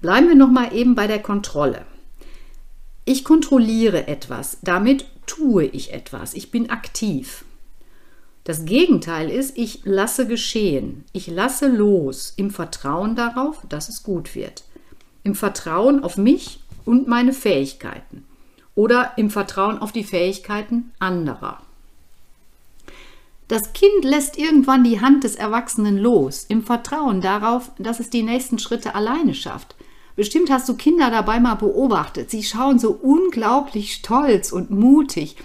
Bleiben 0.00 0.28
wir 0.28 0.36
nochmal 0.36 0.72
eben 0.72 0.94
bei 0.94 1.06
der 1.06 1.20
Kontrolle. 1.20 1.84
Ich 3.04 3.24
kontrolliere 3.24 4.06
etwas, 4.06 4.58
damit 4.62 5.06
tue 5.26 5.64
ich 5.64 5.92
etwas, 5.92 6.34
ich 6.34 6.52
bin 6.52 6.70
aktiv. 6.70 7.44
Das 8.44 8.64
Gegenteil 8.64 9.28
ist, 9.28 9.58
ich 9.58 9.80
lasse 9.84 10.26
geschehen, 10.26 11.04
ich 11.12 11.26
lasse 11.26 11.66
los 11.66 12.32
im 12.36 12.50
Vertrauen 12.50 13.16
darauf, 13.16 13.62
dass 13.68 13.88
es 13.88 14.04
gut 14.04 14.36
wird. 14.36 14.64
Im 15.24 15.34
Vertrauen 15.34 16.02
auf 16.02 16.16
mich 16.16 16.60
und 16.84 17.08
meine 17.08 17.32
Fähigkeiten 17.32 18.24
oder 18.74 19.12
im 19.16 19.30
Vertrauen 19.30 19.78
auf 19.78 19.92
die 19.92 20.04
Fähigkeiten 20.04 20.92
anderer. 20.98 21.60
Das 23.52 23.74
Kind 23.74 24.02
lässt 24.02 24.38
irgendwann 24.38 24.82
die 24.82 25.02
Hand 25.02 25.24
des 25.24 25.34
Erwachsenen 25.34 25.98
los, 25.98 26.46
im 26.48 26.62
Vertrauen 26.62 27.20
darauf, 27.20 27.70
dass 27.76 28.00
es 28.00 28.08
die 28.08 28.22
nächsten 28.22 28.58
Schritte 28.58 28.94
alleine 28.94 29.34
schafft. 29.34 29.74
Bestimmt 30.16 30.50
hast 30.50 30.70
du 30.70 30.74
Kinder 30.74 31.10
dabei 31.10 31.38
mal 31.38 31.56
beobachtet. 31.56 32.30
Sie 32.30 32.44
schauen 32.44 32.78
so 32.78 32.92
unglaublich 32.92 33.92
stolz 33.92 34.52
und 34.52 34.70
mutig, 34.70 35.36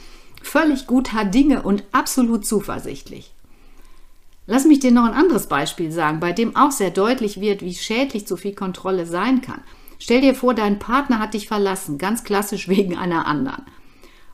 völlig 0.41 0.87
guter 0.87 1.25
Dinge 1.25 1.63
und 1.63 1.83
absolut 1.91 2.45
zuversichtlich. 2.45 3.33
Lass 4.45 4.63
mich 4.63 4.79
dir 4.79 4.93
noch 4.93 5.03
ein 5.03 5.13
anderes 5.13 5.47
Beispiel 5.47 5.91
sagen, 5.91 6.21
bei 6.21 6.31
dem 6.31 6.55
auch 6.55 6.71
sehr 6.71 6.91
deutlich 6.91 7.41
wird, 7.41 7.61
wie 7.61 7.75
schädlich 7.75 8.25
zu 8.25 8.37
viel 8.37 8.55
Kontrolle 8.55 9.05
sein 9.05 9.41
kann. 9.41 9.59
Stell 9.99 10.21
dir 10.21 10.33
vor, 10.33 10.53
dein 10.53 10.79
Partner 10.79 11.19
hat 11.19 11.33
dich 11.33 11.49
verlassen, 11.49 11.97
ganz 11.97 12.23
klassisch 12.23 12.69
wegen 12.69 12.95
einer 12.95 13.27
anderen. 13.27 13.65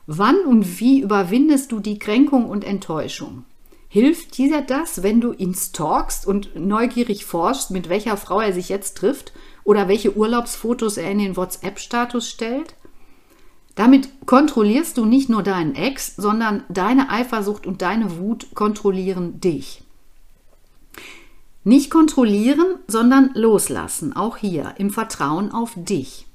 Wann 0.06 0.38
und 0.46 0.78
wie 0.78 1.00
überwindest 1.00 1.72
du 1.72 1.80
die 1.80 1.98
Kränkung 1.98 2.48
und 2.48 2.62
Enttäuschung? 2.62 3.44
Hilft 3.94 4.38
dir 4.38 4.60
das, 4.60 5.04
wenn 5.04 5.20
du 5.20 5.32
ihn 5.32 5.54
stalkst 5.54 6.26
und 6.26 6.56
neugierig 6.56 7.24
forschst, 7.24 7.70
mit 7.70 7.88
welcher 7.88 8.16
Frau 8.16 8.40
er 8.40 8.52
sich 8.52 8.68
jetzt 8.68 8.96
trifft 8.96 9.32
oder 9.62 9.86
welche 9.86 10.16
Urlaubsfotos 10.16 10.96
er 10.96 11.12
in 11.12 11.20
den 11.20 11.36
WhatsApp-Status 11.36 12.28
stellt? 12.28 12.74
Damit 13.76 14.08
kontrollierst 14.26 14.98
du 14.98 15.04
nicht 15.04 15.28
nur 15.28 15.44
deinen 15.44 15.76
Ex, 15.76 16.16
sondern 16.16 16.64
deine 16.68 17.08
Eifersucht 17.08 17.68
und 17.68 17.82
deine 17.82 18.18
Wut 18.18 18.52
kontrollieren 18.56 19.38
dich. 19.38 19.84
Nicht 21.62 21.88
kontrollieren, 21.88 22.80
sondern 22.88 23.30
loslassen, 23.34 24.12
auch 24.12 24.38
hier 24.38 24.74
im 24.76 24.90
Vertrauen 24.90 25.52
auf 25.52 25.74
dich. 25.76 26.26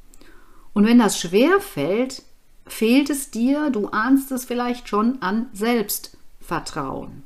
Und 0.71 0.85
wenn 0.85 0.99
das 0.99 1.19
schwer 1.19 1.59
fällt, 1.59 2.23
fehlt 2.65 3.09
es 3.09 3.31
dir, 3.31 3.69
du 3.69 3.89
ahnst 3.89 4.31
es 4.31 4.45
vielleicht 4.45 4.87
schon, 4.87 5.21
an 5.21 5.49
Selbstvertrauen. 5.51 7.23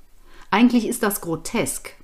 Eigentlich 0.53 0.87
ist 0.87 1.01
das 1.01 1.21
grotesk. 1.21 1.95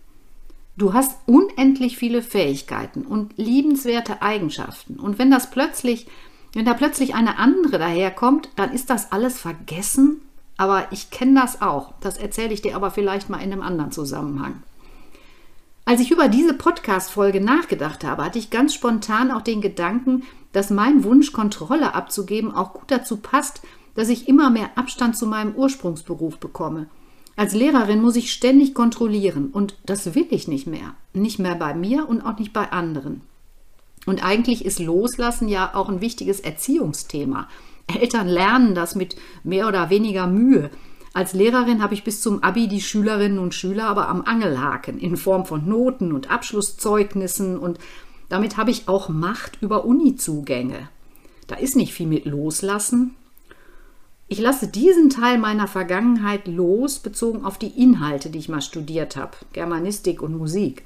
Du 0.75 0.93
hast 0.93 1.19
unendlich 1.27 1.99
viele 1.99 2.23
Fähigkeiten 2.23 3.03
und 3.03 3.37
liebenswerte 3.37 4.23
Eigenschaften. 4.23 4.99
Und 4.99 5.19
wenn 5.19 5.29
das 5.29 5.51
plötzlich, 5.51 6.07
wenn 6.53 6.65
da 6.65 6.73
plötzlich 6.73 7.13
eine 7.13 7.37
andere 7.37 7.77
daherkommt, 7.77 8.49
dann 8.55 8.71
ist 8.71 8.89
das 8.89 9.11
alles 9.11 9.39
vergessen. 9.39 10.21
Aber 10.57 10.87
ich 10.89 11.11
kenne 11.11 11.39
das 11.39 11.61
auch. 11.61 11.93
Das 12.01 12.17
erzähle 12.17 12.51
ich 12.51 12.63
dir 12.63 12.75
aber 12.75 12.89
vielleicht 12.89 13.29
mal 13.29 13.37
in 13.37 13.53
einem 13.53 13.61
anderen 13.61 13.91
Zusammenhang. 13.91 14.63
Als 15.85 16.01
ich 16.01 16.09
über 16.09 16.27
diese 16.27 16.55
Podcast-Folge 16.55 17.41
nachgedacht 17.41 18.03
habe, 18.03 18.25
hatte 18.25 18.39
ich 18.39 18.49
ganz 18.49 18.73
spontan 18.73 19.29
auch 19.29 19.43
den 19.43 19.61
Gedanken, 19.61 20.23
dass 20.53 20.71
mein 20.71 21.03
Wunsch, 21.03 21.33
Kontrolle 21.33 21.93
abzugeben, 21.93 22.51
auch 22.51 22.73
gut 22.73 22.89
dazu 22.89 23.17
passt, 23.17 23.61
dass 23.93 24.09
ich 24.09 24.27
immer 24.27 24.49
mehr 24.49 24.71
Abstand 24.75 25.15
zu 25.15 25.27
meinem 25.27 25.53
Ursprungsberuf 25.53 26.39
bekomme 26.39 26.87
als 27.39 27.53
Lehrerin 27.53 28.01
muss 28.01 28.17
ich 28.17 28.33
ständig 28.33 28.73
kontrollieren 28.73 29.51
und 29.53 29.75
das 29.85 30.13
will 30.13 30.27
ich 30.29 30.49
nicht 30.49 30.67
mehr. 30.67 30.93
Nicht 31.13 31.39
mehr 31.39 31.55
bei 31.55 31.73
mir 31.73 32.09
und 32.09 32.21
auch 32.21 32.37
nicht 32.37 32.51
bei 32.51 32.69
anderen. 32.73 33.21
Und 34.05 34.25
eigentlich 34.25 34.65
ist 34.65 34.77
Loslassen 34.79 35.47
ja 35.47 35.73
auch 35.73 35.87
ein 35.87 36.01
wichtiges 36.01 36.41
Erziehungsthema. 36.41 37.47
Eltern 37.87 38.27
lernen 38.27 38.75
das 38.75 38.93
mit 38.93 39.15
mehr 39.45 39.69
oder 39.69 39.89
weniger 39.89 40.27
Mühe. 40.27 40.69
Als 41.13 41.31
Lehrerin 41.31 41.81
habe 41.81 41.93
ich 41.93 42.03
bis 42.03 42.19
zum 42.19 42.43
Abi 42.43 42.67
die 42.67 42.81
Schülerinnen 42.81 43.39
und 43.39 43.55
Schüler 43.55 43.85
aber 43.85 44.09
am 44.09 44.21
Angelhaken 44.23 44.99
in 44.99 45.15
Form 45.15 45.45
von 45.45 45.65
Noten 45.65 46.11
und 46.11 46.29
Abschlusszeugnissen 46.29 47.57
und 47.57 47.79
damit 48.27 48.57
habe 48.57 48.71
ich 48.71 48.89
auch 48.89 49.07
Macht 49.07 49.59
über 49.61 49.85
Unizugänge. 49.85 50.89
Da 51.47 51.55
ist 51.55 51.77
nicht 51.77 51.93
viel 51.93 52.07
mit 52.07 52.25
Loslassen, 52.25 53.15
ich 54.29 54.39
lasse 54.39 54.67
diesen 54.67 55.09
Teil 55.09 55.39
meiner 55.39 55.67
Vergangenheit 55.67 56.47
los, 56.47 56.99
bezogen 56.99 57.43
auf 57.43 57.57
die 57.57 57.81
Inhalte, 57.81 58.29
die 58.29 58.37
ich 58.37 58.47
mal 58.47 58.61
studiert 58.61 59.15
habe, 59.15 59.35
Germanistik 59.53 60.21
und 60.21 60.37
Musik, 60.37 60.83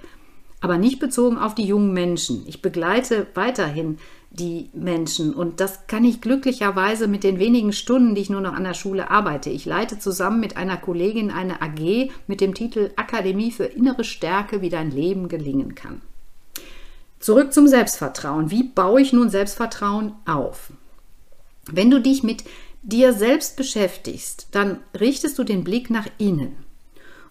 aber 0.62 0.78
nicht 0.78 1.00
bezogen 1.00 1.38
auf 1.38 1.54
die 1.54 1.66
jungen 1.66 1.92
Menschen. 1.92 2.44
Ich 2.48 2.62
begleite 2.62 3.28
weiterhin 3.34 3.98
die 4.32 4.70
Menschen 4.74 5.34
und 5.34 5.60
das 5.60 5.88
kann 5.88 6.06
ich 6.06 6.22
glücklicherweise 6.22 7.10
mit 7.10 7.26
den 7.26 7.38
wenigen 7.38 7.74
Stunden, 7.74 8.16
die 8.16 8.22
ich 8.22 8.30
nur 8.30 8.40
noch 8.40 8.54
an 8.54 8.64
der 8.64 8.74
Schule 8.74 9.12
arbeite. 9.12 9.50
Ich 9.50 9.66
leite 9.66 10.00
zusammen 10.00 10.40
mit 10.40 10.56
einer 10.56 10.78
Kollegin 10.78 11.30
eine 11.30 11.62
AG 11.62 12.10
mit 12.28 12.40
dem 12.40 12.54
Titel 12.54 12.92
Akademie 12.96 13.52
für 13.52 13.66
innere 13.66 14.06
Stärke, 14.06 14.62
wie 14.62 14.70
dein 14.70 14.90
Leben 14.90 15.28
gelingen 15.28 15.76
kann. 15.76 16.02
Zurück 17.20 17.54
zum 17.54 17.68
Selbstvertrauen. 17.68 18.52
Wie 18.52 18.64
baue 18.64 19.02
ich 19.02 19.12
nun 19.12 19.30
Selbstvertrauen 19.30 20.14
auf? 20.26 20.72
Wenn 21.72 21.92
du 21.92 22.02
dich 22.02 22.24
mit 22.24 22.44
dir 22.84 23.14
selbst 23.14 23.56
beschäftigst, 23.56 24.48
dann 24.52 24.80
richtest 25.00 25.40
du 25.40 25.44
den 25.44 25.64
Blick 25.64 25.90
nach 25.90 26.08
innen. 26.18 26.58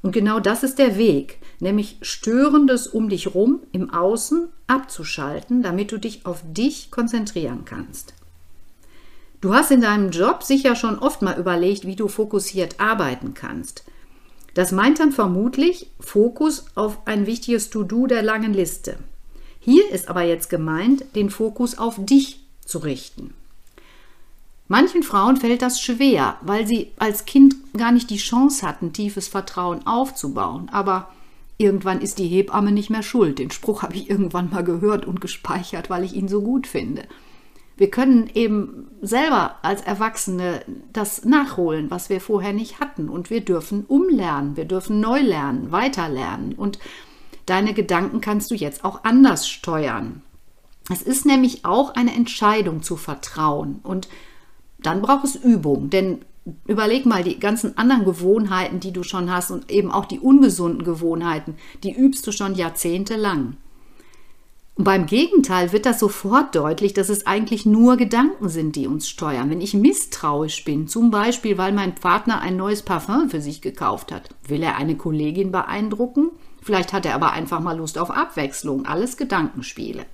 Und 0.02 0.12
genau 0.12 0.40
das 0.40 0.64
ist 0.64 0.78
der 0.78 0.96
Weg, 0.96 1.38
nämlich 1.60 1.98
Störendes 2.02 2.88
um 2.88 3.08
dich 3.08 3.34
rum 3.34 3.60
im 3.70 3.90
Außen 3.90 4.48
abzuschalten, 4.66 5.62
damit 5.62 5.92
du 5.92 5.98
dich 5.98 6.26
auf 6.26 6.42
dich 6.44 6.90
konzentrieren 6.90 7.64
kannst. 7.64 8.14
Du 9.40 9.54
hast 9.54 9.70
in 9.70 9.80
deinem 9.80 10.10
Job 10.10 10.42
sicher 10.42 10.74
schon 10.74 10.98
oft 10.98 11.22
mal 11.22 11.38
überlegt, 11.38 11.86
wie 11.86 11.96
du 11.96 12.08
fokussiert 12.08 12.80
arbeiten 12.80 13.34
kannst. 13.34 13.84
Das 14.54 14.72
meint 14.72 15.00
dann 15.00 15.12
vermutlich 15.12 15.88
Fokus 16.00 16.66
auf 16.74 17.06
ein 17.06 17.26
wichtiges 17.26 17.70
To-Do 17.70 18.06
der 18.06 18.22
langen 18.22 18.54
Liste. 18.54 18.96
Hier 19.60 19.90
ist 19.90 20.08
aber 20.08 20.22
jetzt 20.22 20.50
gemeint, 20.50 21.04
den 21.14 21.30
Fokus 21.30 21.78
auf 21.78 21.96
dich 21.98 22.40
zu 22.64 22.78
richten. 22.78 23.34
Manchen 24.72 25.02
Frauen 25.02 25.36
fällt 25.36 25.60
das 25.60 25.82
schwer, 25.82 26.38
weil 26.40 26.66
sie 26.66 26.92
als 26.98 27.26
Kind 27.26 27.56
gar 27.76 27.92
nicht 27.92 28.08
die 28.08 28.16
Chance 28.16 28.66
hatten, 28.66 28.94
tiefes 28.94 29.28
Vertrauen 29.28 29.86
aufzubauen. 29.86 30.70
Aber 30.72 31.10
irgendwann 31.58 32.00
ist 32.00 32.18
die 32.18 32.26
Hebamme 32.26 32.72
nicht 32.72 32.88
mehr 32.88 33.02
schuld. 33.02 33.38
Den 33.38 33.50
Spruch 33.50 33.82
habe 33.82 33.96
ich 33.96 34.08
irgendwann 34.08 34.48
mal 34.48 34.64
gehört 34.64 35.04
und 35.04 35.20
gespeichert, 35.20 35.90
weil 35.90 36.04
ich 36.04 36.14
ihn 36.14 36.26
so 36.26 36.40
gut 36.40 36.66
finde. 36.66 37.02
Wir 37.76 37.90
können 37.90 38.30
eben 38.32 38.86
selber 39.02 39.56
als 39.60 39.82
Erwachsene 39.82 40.64
das 40.90 41.26
nachholen, 41.26 41.90
was 41.90 42.08
wir 42.08 42.22
vorher 42.22 42.54
nicht 42.54 42.80
hatten. 42.80 43.10
Und 43.10 43.28
wir 43.28 43.42
dürfen 43.42 43.84
umlernen, 43.84 44.56
wir 44.56 44.64
dürfen 44.64 45.00
neu 45.00 45.20
lernen, 45.20 45.70
weiterlernen. 45.70 46.54
Und 46.54 46.78
deine 47.44 47.74
Gedanken 47.74 48.22
kannst 48.22 48.50
du 48.50 48.54
jetzt 48.54 48.86
auch 48.86 49.04
anders 49.04 49.46
steuern. 49.46 50.22
Es 50.90 51.02
ist 51.02 51.26
nämlich 51.26 51.66
auch 51.66 51.94
eine 51.94 52.14
Entscheidung 52.14 52.82
zu 52.82 52.96
vertrauen. 52.96 53.80
Und 53.82 54.08
dann 54.82 55.02
braucht 55.02 55.24
es 55.24 55.36
Übung. 55.36 55.90
Denn 55.90 56.18
überleg 56.66 57.06
mal, 57.06 57.22
die 57.22 57.38
ganzen 57.38 57.76
anderen 57.78 58.04
Gewohnheiten, 58.04 58.80
die 58.80 58.92
du 58.92 59.02
schon 59.02 59.30
hast 59.30 59.50
und 59.50 59.70
eben 59.70 59.90
auch 59.90 60.06
die 60.06 60.20
ungesunden 60.20 60.84
Gewohnheiten, 60.84 61.56
die 61.82 61.92
übst 61.92 62.26
du 62.26 62.32
schon 62.32 62.54
jahrzehntelang. 62.54 63.56
Und 64.74 64.84
beim 64.84 65.04
Gegenteil 65.04 65.72
wird 65.72 65.84
das 65.84 66.00
sofort 66.00 66.54
deutlich, 66.54 66.94
dass 66.94 67.10
es 67.10 67.26
eigentlich 67.26 67.66
nur 67.66 67.98
Gedanken 67.98 68.48
sind, 68.48 68.74
die 68.74 68.86
uns 68.86 69.06
steuern. 69.06 69.50
Wenn 69.50 69.60
ich 69.60 69.74
misstrauisch 69.74 70.64
bin, 70.64 70.88
zum 70.88 71.10
Beispiel 71.10 71.58
weil 71.58 71.72
mein 71.72 71.94
Partner 71.94 72.40
ein 72.40 72.56
neues 72.56 72.82
Parfum 72.82 73.28
für 73.28 73.42
sich 73.42 73.60
gekauft 73.60 74.10
hat, 74.10 74.30
will 74.48 74.62
er 74.62 74.76
eine 74.76 74.96
Kollegin 74.96 75.52
beeindrucken? 75.52 76.30
Vielleicht 76.62 76.92
hat 76.94 77.04
er 77.04 77.14
aber 77.14 77.32
einfach 77.32 77.60
mal 77.60 77.76
Lust 77.76 77.98
auf 77.98 78.10
Abwechslung, 78.10 78.86
alles 78.86 79.18
Gedankenspiele. 79.18 80.06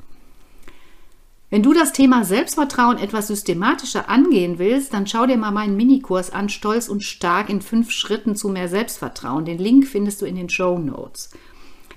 Wenn 1.50 1.62
du 1.62 1.72
das 1.72 1.94
Thema 1.94 2.24
Selbstvertrauen 2.24 2.98
etwas 2.98 3.28
systematischer 3.28 4.10
angehen 4.10 4.58
willst, 4.58 4.92
dann 4.92 5.06
schau 5.06 5.24
dir 5.24 5.38
mal 5.38 5.50
meinen 5.50 5.76
Minikurs 5.76 6.30
an, 6.30 6.50
Stolz 6.50 6.88
und 6.88 7.02
Stark 7.02 7.48
in 7.48 7.62
fünf 7.62 7.90
Schritten 7.90 8.36
zu 8.36 8.50
mehr 8.50 8.68
Selbstvertrauen. 8.68 9.46
Den 9.46 9.56
Link 9.56 9.86
findest 9.86 10.20
du 10.20 10.26
in 10.26 10.36
den 10.36 10.50
Show 10.50 10.78
Notes. 10.78 11.30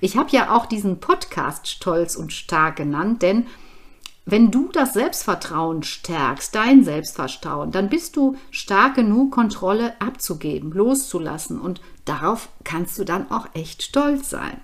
Ich 0.00 0.16
habe 0.16 0.30
ja 0.30 0.56
auch 0.56 0.64
diesen 0.64 1.00
Podcast 1.00 1.68
Stolz 1.68 2.16
und 2.16 2.32
Stark 2.32 2.76
genannt, 2.76 3.20
denn 3.20 3.46
wenn 4.24 4.50
du 4.50 4.70
das 4.72 4.94
Selbstvertrauen 4.94 5.82
stärkst, 5.82 6.54
dein 6.54 6.82
Selbstvertrauen, 6.82 7.72
dann 7.72 7.90
bist 7.90 8.16
du 8.16 8.36
stark 8.50 8.94
genug, 8.94 9.32
Kontrolle 9.32 10.00
abzugeben, 10.00 10.72
loszulassen 10.72 11.60
und 11.60 11.82
darauf 12.06 12.48
kannst 12.64 12.98
du 12.98 13.04
dann 13.04 13.30
auch 13.30 13.48
echt 13.52 13.82
stolz 13.82 14.30
sein. 14.30 14.60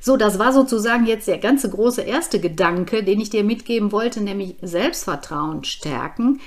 So, 0.00 0.16
das 0.16 0.38
war 0.38 0.52
sozusagen 0.52 1.06
jetzt 1.06 1.28
der 1.28 1.38
ganze 1.38 1.70
große 1.70 2.02
erste 2.02 2.40
Gedanke, 2.40 3.02
den 3.02 3.20
ich 3.20 3.30
dir 3.30 3.44
mitgeben 3.44 3.92
wollte, 3.92 4.20
nämlich 4.20 4.56
Selbstvertrauen 4.62 5.64
stärken. 5.64 6.40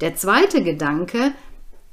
Der 0.00 0.16
zweite 0.16 0.62
Gedanke, 0.62 1.32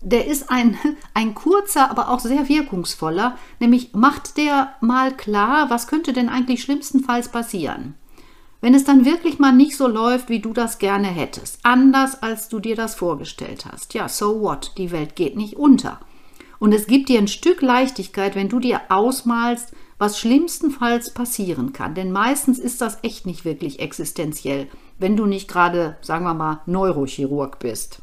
der 0.02 0.28
ist 0.28 0.50
ein, 0.50 0.78
ein 1.14 1.36
kurzer, 1.36 1.90
aber 1.90 2.10
auch 2.10 2.20
sehr 2.20 2.50
wirkungsvoller, 2.50 3.38
nämlich 3.60 3.94
macht 3.94 4.38
der 4.38 4.74
mal 4.82 5.16
klar, 5.16 5.70
was 5.70 5.88
könnte 5.88 6.14
denn 6.14 6.30
eigentlich 6.30 6.64
schlimmstenfalls 6.64 7.30
passieren. 7.30 7.96
Wenn 8.62 8.76
es 8.76 8.84
dann 8.84 9.06
wirklich 9.06 9.40
mal 9.40 9.52
nicht 9.52 9.76
so 9.76 9.88
läuft, 9.88 10.30
wie 10.30 10.40
du 10.40 10.54
das 10.54 10.78
gerne 10.78 11.08
hättest, 11.08 11.60
anders 11.64 12.22
als 12.22 12.48
du 12.48 12.60
dir 12.60 12.76
das 12.76 12.94
vorgestellt 12.94 13.66
hast, 13.72 13.96
ja, 13.96 14.08
so 14.08 14.42
what, 14.42 14.74
die 14.78 14.92
Welt 14.92 15.16
geht 15.16 15.36
nicht 15.36 15.56
unter. 15.56 16.00
Und 16.60 16.72
es 16.74 16.86
gibt 16.86 17.10
dir 17.10 17.18
ein 17.18 17.28
Stück 17.28 17.64
Leichtigkeit, 17.64 18.36
wenn 18.36 18.50
du 18.50 18.60
dir 18.60 18.82
ausmalst, 18.90 19.74
was 20.02 20.18
schlimmstenfalls 20.18 21.12
passieren 21.12 21.74
kann. 21.74 21.94
Denn 21.94 22.12
meistens 22.12 22.58
ist 22.58 22.82
das 22.82 22.98
echt 23.04 23.28
nicht 23.28 23.46
wirklich 23.46 23.80
existenziell, 23.80 24.68
wenn 24.98 25.16
du 25.16 25.28
nicht 25.28 25.48
gerade, 25.48 25.96
sagen 26.02 26.26
wir 26.26 26.34
mal, 26.34 26.62
Neurochirurg 26.66 27.60
bist. 27.60 28.00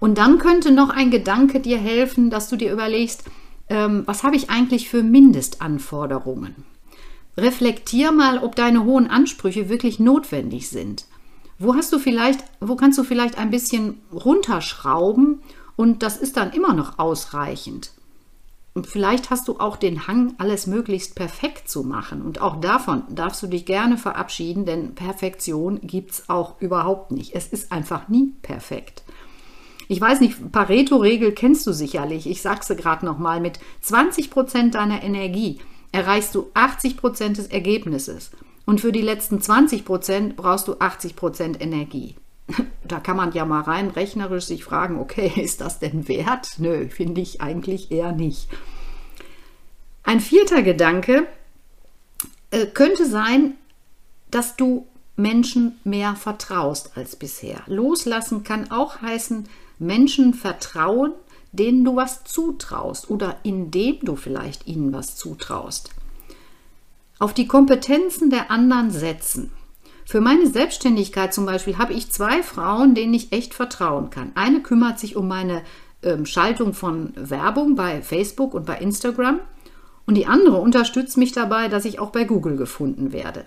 Und 0.00 0.18
dann 0.18 0.36
könnte 0.36 0.70
noch 0.70 0.90
ein 0.90 1.10
Gedanke 1.10 1.60
dir 1.60 1.78
helfen, 1.78 2.28
dass 2.28 2.50
du 2.50 2.56
dir 2.56 2.70
überlegst, 2.74 3.24
ähm, 3.70 4.02
was 4.04 4.22
habe 4.22 4.36
ich 4.36 4.50
eigentlich 4.50 4.90
für 4.90 5.02
Mindestanforderungen? 5.02 6.54
Reflektier 7.38 8.12
mal, 8.12 8.36
ob 8.36 8.54
deine 8.54 8.84
hohen 8.84 9.08
Ansprüche 9.08 9.70
wirklich 9.70 9.98
notwendig 9.98 10.68
sind. 10.68 11.06
Wo 11.58 11.74
hast 11.74 11.90
du 11.90 11.98
vielleicht, 11.98 12.44
wo 12.60 12.76
kannst 12.76 12.98
du 12.98 13.02
vielleicht 13.02 13.38
ein 13.38 13.48
bisschen 13.48 14.02
runterschrauben 14.12 15.40
und 15.76 16.02
das 16.02 16.18
ist 16.18 16.36
dann 16.36 16.52
immer 16.52 16.74
noch 16.74 16.98
ausreichend? 16.98 17.92
Und 18.74 18.88
vielleicht 18.88 19.30
hast 19.30 19.46
du 19.46 19.60
auch 19.60 19.76
den 19.76 20.08
Hang, 20.08 20.34
alles 20.38 20.66
möglichst 20.66 21.14
perfekt 21.14 21.68
zu 21.68 21.84
machen. 21.84 22.22
Und 22.22 22.40
auch 22.40 22.60
davon 22.60 23.04
darfst 23.08 23.40
du 23.40 23.46
dich 23.46 23.66
gerne 23.66 23.96
verabschieden, 23.96 24.66
denn 24.66 24.96
Perfektion 24.96 25.80
gibt 25.80 26.10
es 26.10 26.28
auch 26.28 26.60
überhaupt 26.60 27.12
nicht. 27.12 27.36
Es 27.36 27.46
ist 27.46 27.70
einfach 27.70 28.08
nie 28.08 28.32
perfekt. 28.42 29.04
Ich 29.86 30.00
weiß 30.00 30.20
nicht, 30.20 30.50
Pareto-Regel 30.50 31.32
kennst 31.32 31.66
du 31.68 31.72
sicherlich. 31.72 32.26
Ich 32.26 32.42
sag's 32.42 32.66
dir 32.66 32.74
gerade 32.74 33.06
nochmal. 33.06 33.40
Mit 33.40 33.60
20 33.82 34.30
Prozent 34.30 34.74
deiner 34.74 35.04
Energie 35.04 35.60
erreichst 35.92 36.34
du 36.34 36.50
80 36.54 36.96
Prozent 36.96 37.38
des 37.38 37.46
Ergebnisses. 37.46 38.32
Und 38.66 38.80
für 38.80 38.90
die 38.90 39.02
letzten 39.02 39.40
20 39.40 39.84
Prozent 39.84 40.36
brauchst 40.36 40.66
du 40.66 40.76
80 40.80 41.14
Prozent 41.14 41.60
Energie. 41.60 42.16
Da 42.86 43.00
kann 43.00 43.16
man 43.16 43.32
ja 43.32 43.46
mal 43.46 43.62
rein 43.62 43.88
rechnerisch 43.88 44.44
sich 44.44 44.62
fragen, 44.62 44.98
okay, 44.98 45.32
ist 45.42 45.62
das 45.62 45.78
denn 45.78 46.06
wert? 46.06 46.58
Nö, 46.58 46.88
finde 46.88 47.22
ich 47.22 47.40
eigentlich 47.40 47.90
eher 47.90 48.12
nicht. 48.12 48.48
Ein 50.02 50.20
vierter 50.20 50.62
Gedanke 50.62 51.26
äh, 52.50 52.66
könnte 52.66 53.06
sein, 53.06 53.54
dass 54.30 54.56
du 54.56 54.86
Menschen 55.16 55.78
mehr 55.84 56.16
vertraust 56.16 56.96
als 56.96 57.16
bisher. 57.16 57.62
Loslassen 57.66 58.42
kann 58.42 58.70
auch 58.70 59.00
heißen, 59.00 59.48
Menschen 59.78 60.34
vertrauen, 60.34 61.12
denen 61.52 61.84
du 61.84 61.96
was 61.96 62.24
zutraust 62.24 63.10
oder 63.10 63.38
indem 63.44 64.00
du 64.00 64.16
vielleicht 64.16 64.66
ihnen 64.66 64.92
was 64.92 65.16
zutraust. 65.16 65.90
Auf 67.18 67.32
die 67.32 67.46
Kompetenzen 67.46 68.28
der 68.28 68.50
anderen 68.50 68.90
setzen. 68.90 69.52
Für 70.04 70.20
meine 70.20 70.46
Selbstständigkeit 70.46 71.32
zum 71.32 71.46
Beispiel 71.46 71.78
habe 71.78 71.94
ich 71.94 72.10
zwei 72.10 72.42
Frauen, 72.42 72.94
denen 72.94 73.14
ich 73.14 73.32
echt 73.32 73.54
vertrauen 73.54 74.10
kann. 74.10 74.32
Eine 74.34 74.60
kümmert 74.60 74.98
sich 74.98 75.16
um 75.16 75.28
meine 75.28 75.62
ähm, 76.02 76.26
Schaltung 76.26 76.74
von 76.74 77.12
Werbung 77.16 77.74
bei 77.74 78.02
Facebook 78.02 78.54
und 78.54 78.66
bei 78.66 78.78
Instagram 78.78 79.40
und 80.06 80.16
die 80.16 80.26
andere 80.26 80.58
unterstützt 80.58 81.16
mich 81.16 81.32
dabei, 81.32 81.68
dass 81.68 81.84
ich 81.84 81.98
auch 81.98 82.10
bei 82.10 82.24
Google 82.24 82.56
gefunden 82.56 83.12
werde. 83.12 83.46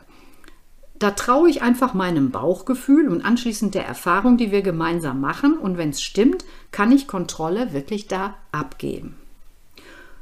Da 0.99 1.11
traue 1.11 1.49
ich 1.49 1.61
einfach 1.61 1.93
meinem 1.93 2.31
Bauchgefühl 2.31 3.07
und 3.07 3.23
anschließend 3.23 3.75
der 3.75 3.85
Erfahrung, 3.85 4.37
die 4.37 4.51
wir 4.51 4.63
gemeinsam 4.63 5.21
machen. 5.21 5.55
Und 5.55 5.77
wenn 5.77 5.91
es 5.91 6.01
stimmt, 6.01 6.43
kann 6.71 6.91
ich 6.91 7.07
Kontrolle 7.07 7.71
wirklich 7.73 8.07
da 8.07 8.33
abgeben. 8.51 9.15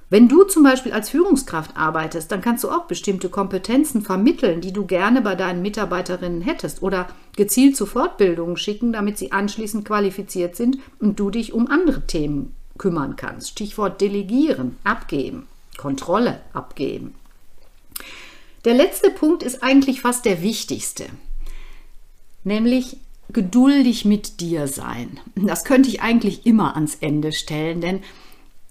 Wenn 0.10 0.28
du 0.28 0.44
zum 0.44 0.64
Beispiel 0.64 0.92
als 0.92 1.10
Führungskraft 1.10 1.76
arbeitest, 1.76 2.32
dann 2.32 2.42
kannst 2.42 2.64
du 2.64 2.70
auch 2.70 2.86
bestimmte 2.86 3.30
Kompetenzen 3.30 4.02
vermitteln, 4.02 4.62
die 4.62 4.72
du 4.72 4.86
gerne 4.86 5.22
bei 5.22 5.36
deinen 5.36 5.64
Mitarbeiterinnen 5.64 6.42
hättest 6.42 6.84
oder 6.84 7.08
gezielt 7.36 7.76
zu 7.76 7.88
Fortbildungen 7.88 8.56
schicken, 8.56 8.94
damit 8.94 9.18
sie 9.18 9.32
anschließend 9.32 9.84
qualifiziert 9.84 10.56
sind 10.56 10.78
und 11.00 11.20
du 11.20 11.32
dich 11.32 11.54
um 11.54 11.68
andere 11.68 12.06
Themen 12.06 12.56
kümmern 12.78 13.16
kannst. 13.16 13.50
Stichwort 13.50 14.00
Delegieren, 14.00 14.78
abgeben, 14.84 15.48
Kontrolle 15.78 16.42
abgeben. 16.54 17.16
Der 18.64 18.76
letzte 18.76 19.10
Punkt 19.10 19.42
ist 19.44 19.64
eigentlich 19.64 20.02
fast 20.02 20.26
der 20.26 20.42
wichtigste, 20.42 21.06
nämlich 22.44 22.98
geduldig 23.30 24.06
mit 24.06 24.40
dir 24.40 24.68
sein. 24.68 25.20
Das 25.36 25.66
könnte 25.66 25.90
ich 25.90 26.02
eigentlich 26.02 26.46
immer 26.46 26.76
ans 26.76 26.96
Ende 26.96 27.32
stellen, 27.32 27.82
denn 27.82 28.02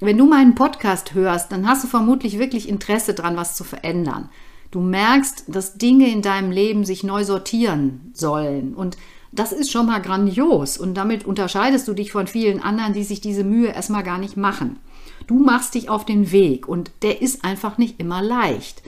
wenn 0.05 0.19
du 0.19 0.27
meinen 0.27 0.55
Podcast 0.55 1.15
hörst, 1.15 1.53
dann 1.53 1.69
hast 1.69 1.85
du 1.85 1.89
vermutlich 1.89 2.39
wirklich 2.39 2.69
Interesse 2.69 3.15
daran, 3.15 3.37
was 3.37 3.57
zu 3.57 3.65
verändern. 3.65 4.29
Du 4.71 4.81
merkst, 4.81 5.45
dass 5.49 5.79
Dinge 5.79 6.11
in 6.11 6.21
deinem 6.21 6.51
Leben 6.51 6.85
sich 6.85 7.05
neu 7.05 7.25
sortieren 7.25 8.11
sollen. 8.13 8.75
Und 8.75 8.97
das 9.31 9.53
ist 9.53 9.71
schon 9.71 9.87
mal 9.87 10.01
grandios. 10.01 10.79
Und 10.79 10.95
damit 10.95 11.25
unterscheidest 11.25 11.87
du 11.87 11.95
dich 11.95 12.13
von 12.13 12.27
vielen 12.27 12.61
anderen, 12.61 12.93
die 12.93 13.05
sich 13.05 13.21
diese 13.21 13.45
Mühe 13.45 13.69
erstmal 13.69 14.03
gar 14.03 14.19
nicht 14.19 14.37
machen. 14.37 14.79
Du 15.27 15.39
machst 15.39 15.75
dich 15.75 15.89
auf 15.89 16.05
den 16.05 16.33
Weg 16.33 16.69
und 16.69 16.91
der 17.03 17.23
ist 17.23 17.45
einfach 17.45 17.79
nicht 17.79 18.01
immer 18.01 18.21
leicht. 18.21 18.83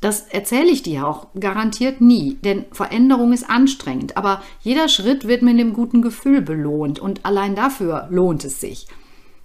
Das 0.00 0.22
erzähle 0.28 0.70
ich 0.70 0.82
dir 0.82 1.06
auch 1.06 1.28
garantiert 1.38 2.00
nie, 2.00 2.34
denn 2.44 2.66
Veränderung 2.70 3.32
ist 3.32 3.48
anstrengend, 3.48 4.16
aber 4.16 4.42
jeder 4.60 4.88
Schritt 4.88 5.26
wird 5.26 5.42
mit 5.42 5.54
einem 5.54 5.72
guten 5.72 6.02
Gefühl 6.02 6.42
belohnt 6.42 6.98
und 6.98 7.24
allein 7.24 7.54
dafür 7.54 8.06
lohnt 8.10 8.44
es 8.44 8.60
sich. 8.60 8.86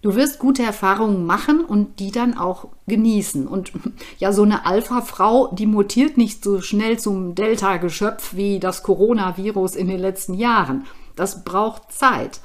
Du 0.02 0.16
wirst 0.16 0.40
gute 0.40 0.64
Erfahrungen 0.64 1.26
machen 1.26 1.64
und 1.64 2.00
die 2.00 2.12
dann 2.12 2.36
auch 2.36 2.70
genießen. 2.88 3.48
Und 3.48 3.72
ja, 4.18 4.34
so 4.34 4.42
eine 4.44 4.66
Alpha-Frau, 4.66 5.54
die 5.54 5.68
mutiert 5.68 6.18
nicht 6.18 6.44
so 6.44 6.62
schnell 6.62 6.98
zum 6.98 7.36
Delta-Geschöpf 7.36 8.36
wie 8.36 8.60
das 8.60 8.82
Coronavirus 8.82 9.76
in 9.76 9.88
den 9.88 10.00
letzten 10.00 10.34
Jahren. 10.34 10.86
Das 11.16 11.44
braucht 11.44 11.92
Zeit. 11.92 12.42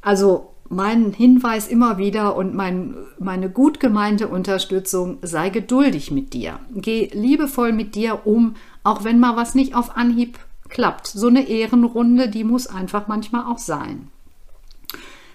Also 0.00 0.54
mein 0.68 1.12
Hinweis 1.12 1.66
immer 1.66 1.98
wieder 1.98 2.36
und 2.36 2.54
mein, 2.54 2.94
meine 3.18 3.50
gut 3.50 3.80
gemeinte 3.80 4.28
Unterstützung, 4.28 5.18
sei 5.22 5.48
geduldig 5.48 6.10
mit 6.10 6.32
dir. 6.32 6.60
Geh 6.74 7.08
liebevoll 7.12 7.72
mit 7.72 7.94
dir 7.94 8.26
um, 8.26 8.54
auch 8.84 9.02
wenn 9.02 9.18
mal 9.18 9.36
was 9.36 9.54
nicht 9.54 9.74
auf 9.74 9.96
Anhieb 9.96 10.38
klappt. 10.68 11.06
So 11.06 11.28
eine 11.28 11.48
Ehrenrunde, 11.48 12.28
die 12.28 12.44
muss 12.44 12.66
einfach 12.66 13.08
manchmal 13.08 13.50
auch 13.50 13.58
sein. 13.58 14.10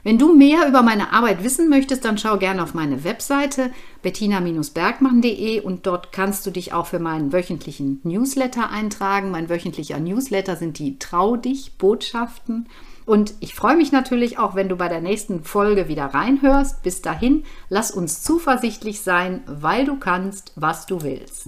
Wenn 0.04 0.18
du 0.18 0.36
mehr 0.36 0.68
über 0.68 0.82
meine 0.82 1.14
Arbeit 1.14 1.46
wissen 1.46 1.70
möchtest, 1.70 2.04
dann 2.04 2.18
schau 2.18 2.38
gerne 2.38 2.62
auf 2.62 2.74
meine 2.74 3.06
Webseite 3.06 3.72
bettina-bergmann.de 4.02 5.62
und 5.62 5.86
dort 5.88 6.12
kannst 6.12 6.46
du 6.46 6.52
dich 6.52 6.74
auch 6.74 6.88
für 6.88 7.00
meinen 7.00 7.32
wöchentlichen 7.32 8.02
Newsletter 8.04 8.70
eintragen. 8.70 9.32
Mein 9.32 9.48
wöchentlicher 9.48 10.00
Newsletter 10.00 10.58
sind 10.58 10.78
die 10.78 11.00
Trau 11.00 11.38
dich 11.38 11.78
Botschaften. 11.78 12.68
Und 13.06 13.34
ich 13.40 13.56
freue 13.56 13.78
mich 13.78 13.92
natürlich 13.92 14.40
auch, 14.40 14.56
wenn 14.56 14.70
du 14.70 14.76
bei 14.76 14.90
der 14.90 15.02
nächsten 15.02 15.44
Folge 15.44 15.88
wieder 15.88 16.06
reinhörst. 16.08 16.84
Bis 16.84 17.02
dahin, 17.02 17.44
lass 17.70 17.92
uns 17.92 18.24
zuversichtlich 18.24 19.02
sein, 19.02 19.42
weil 19.46 19.86
du 19.86 19.98
kannst, 19.98 20.52
was 20.56 20.86
du 20.86 21.02
willst. 21.02 21.48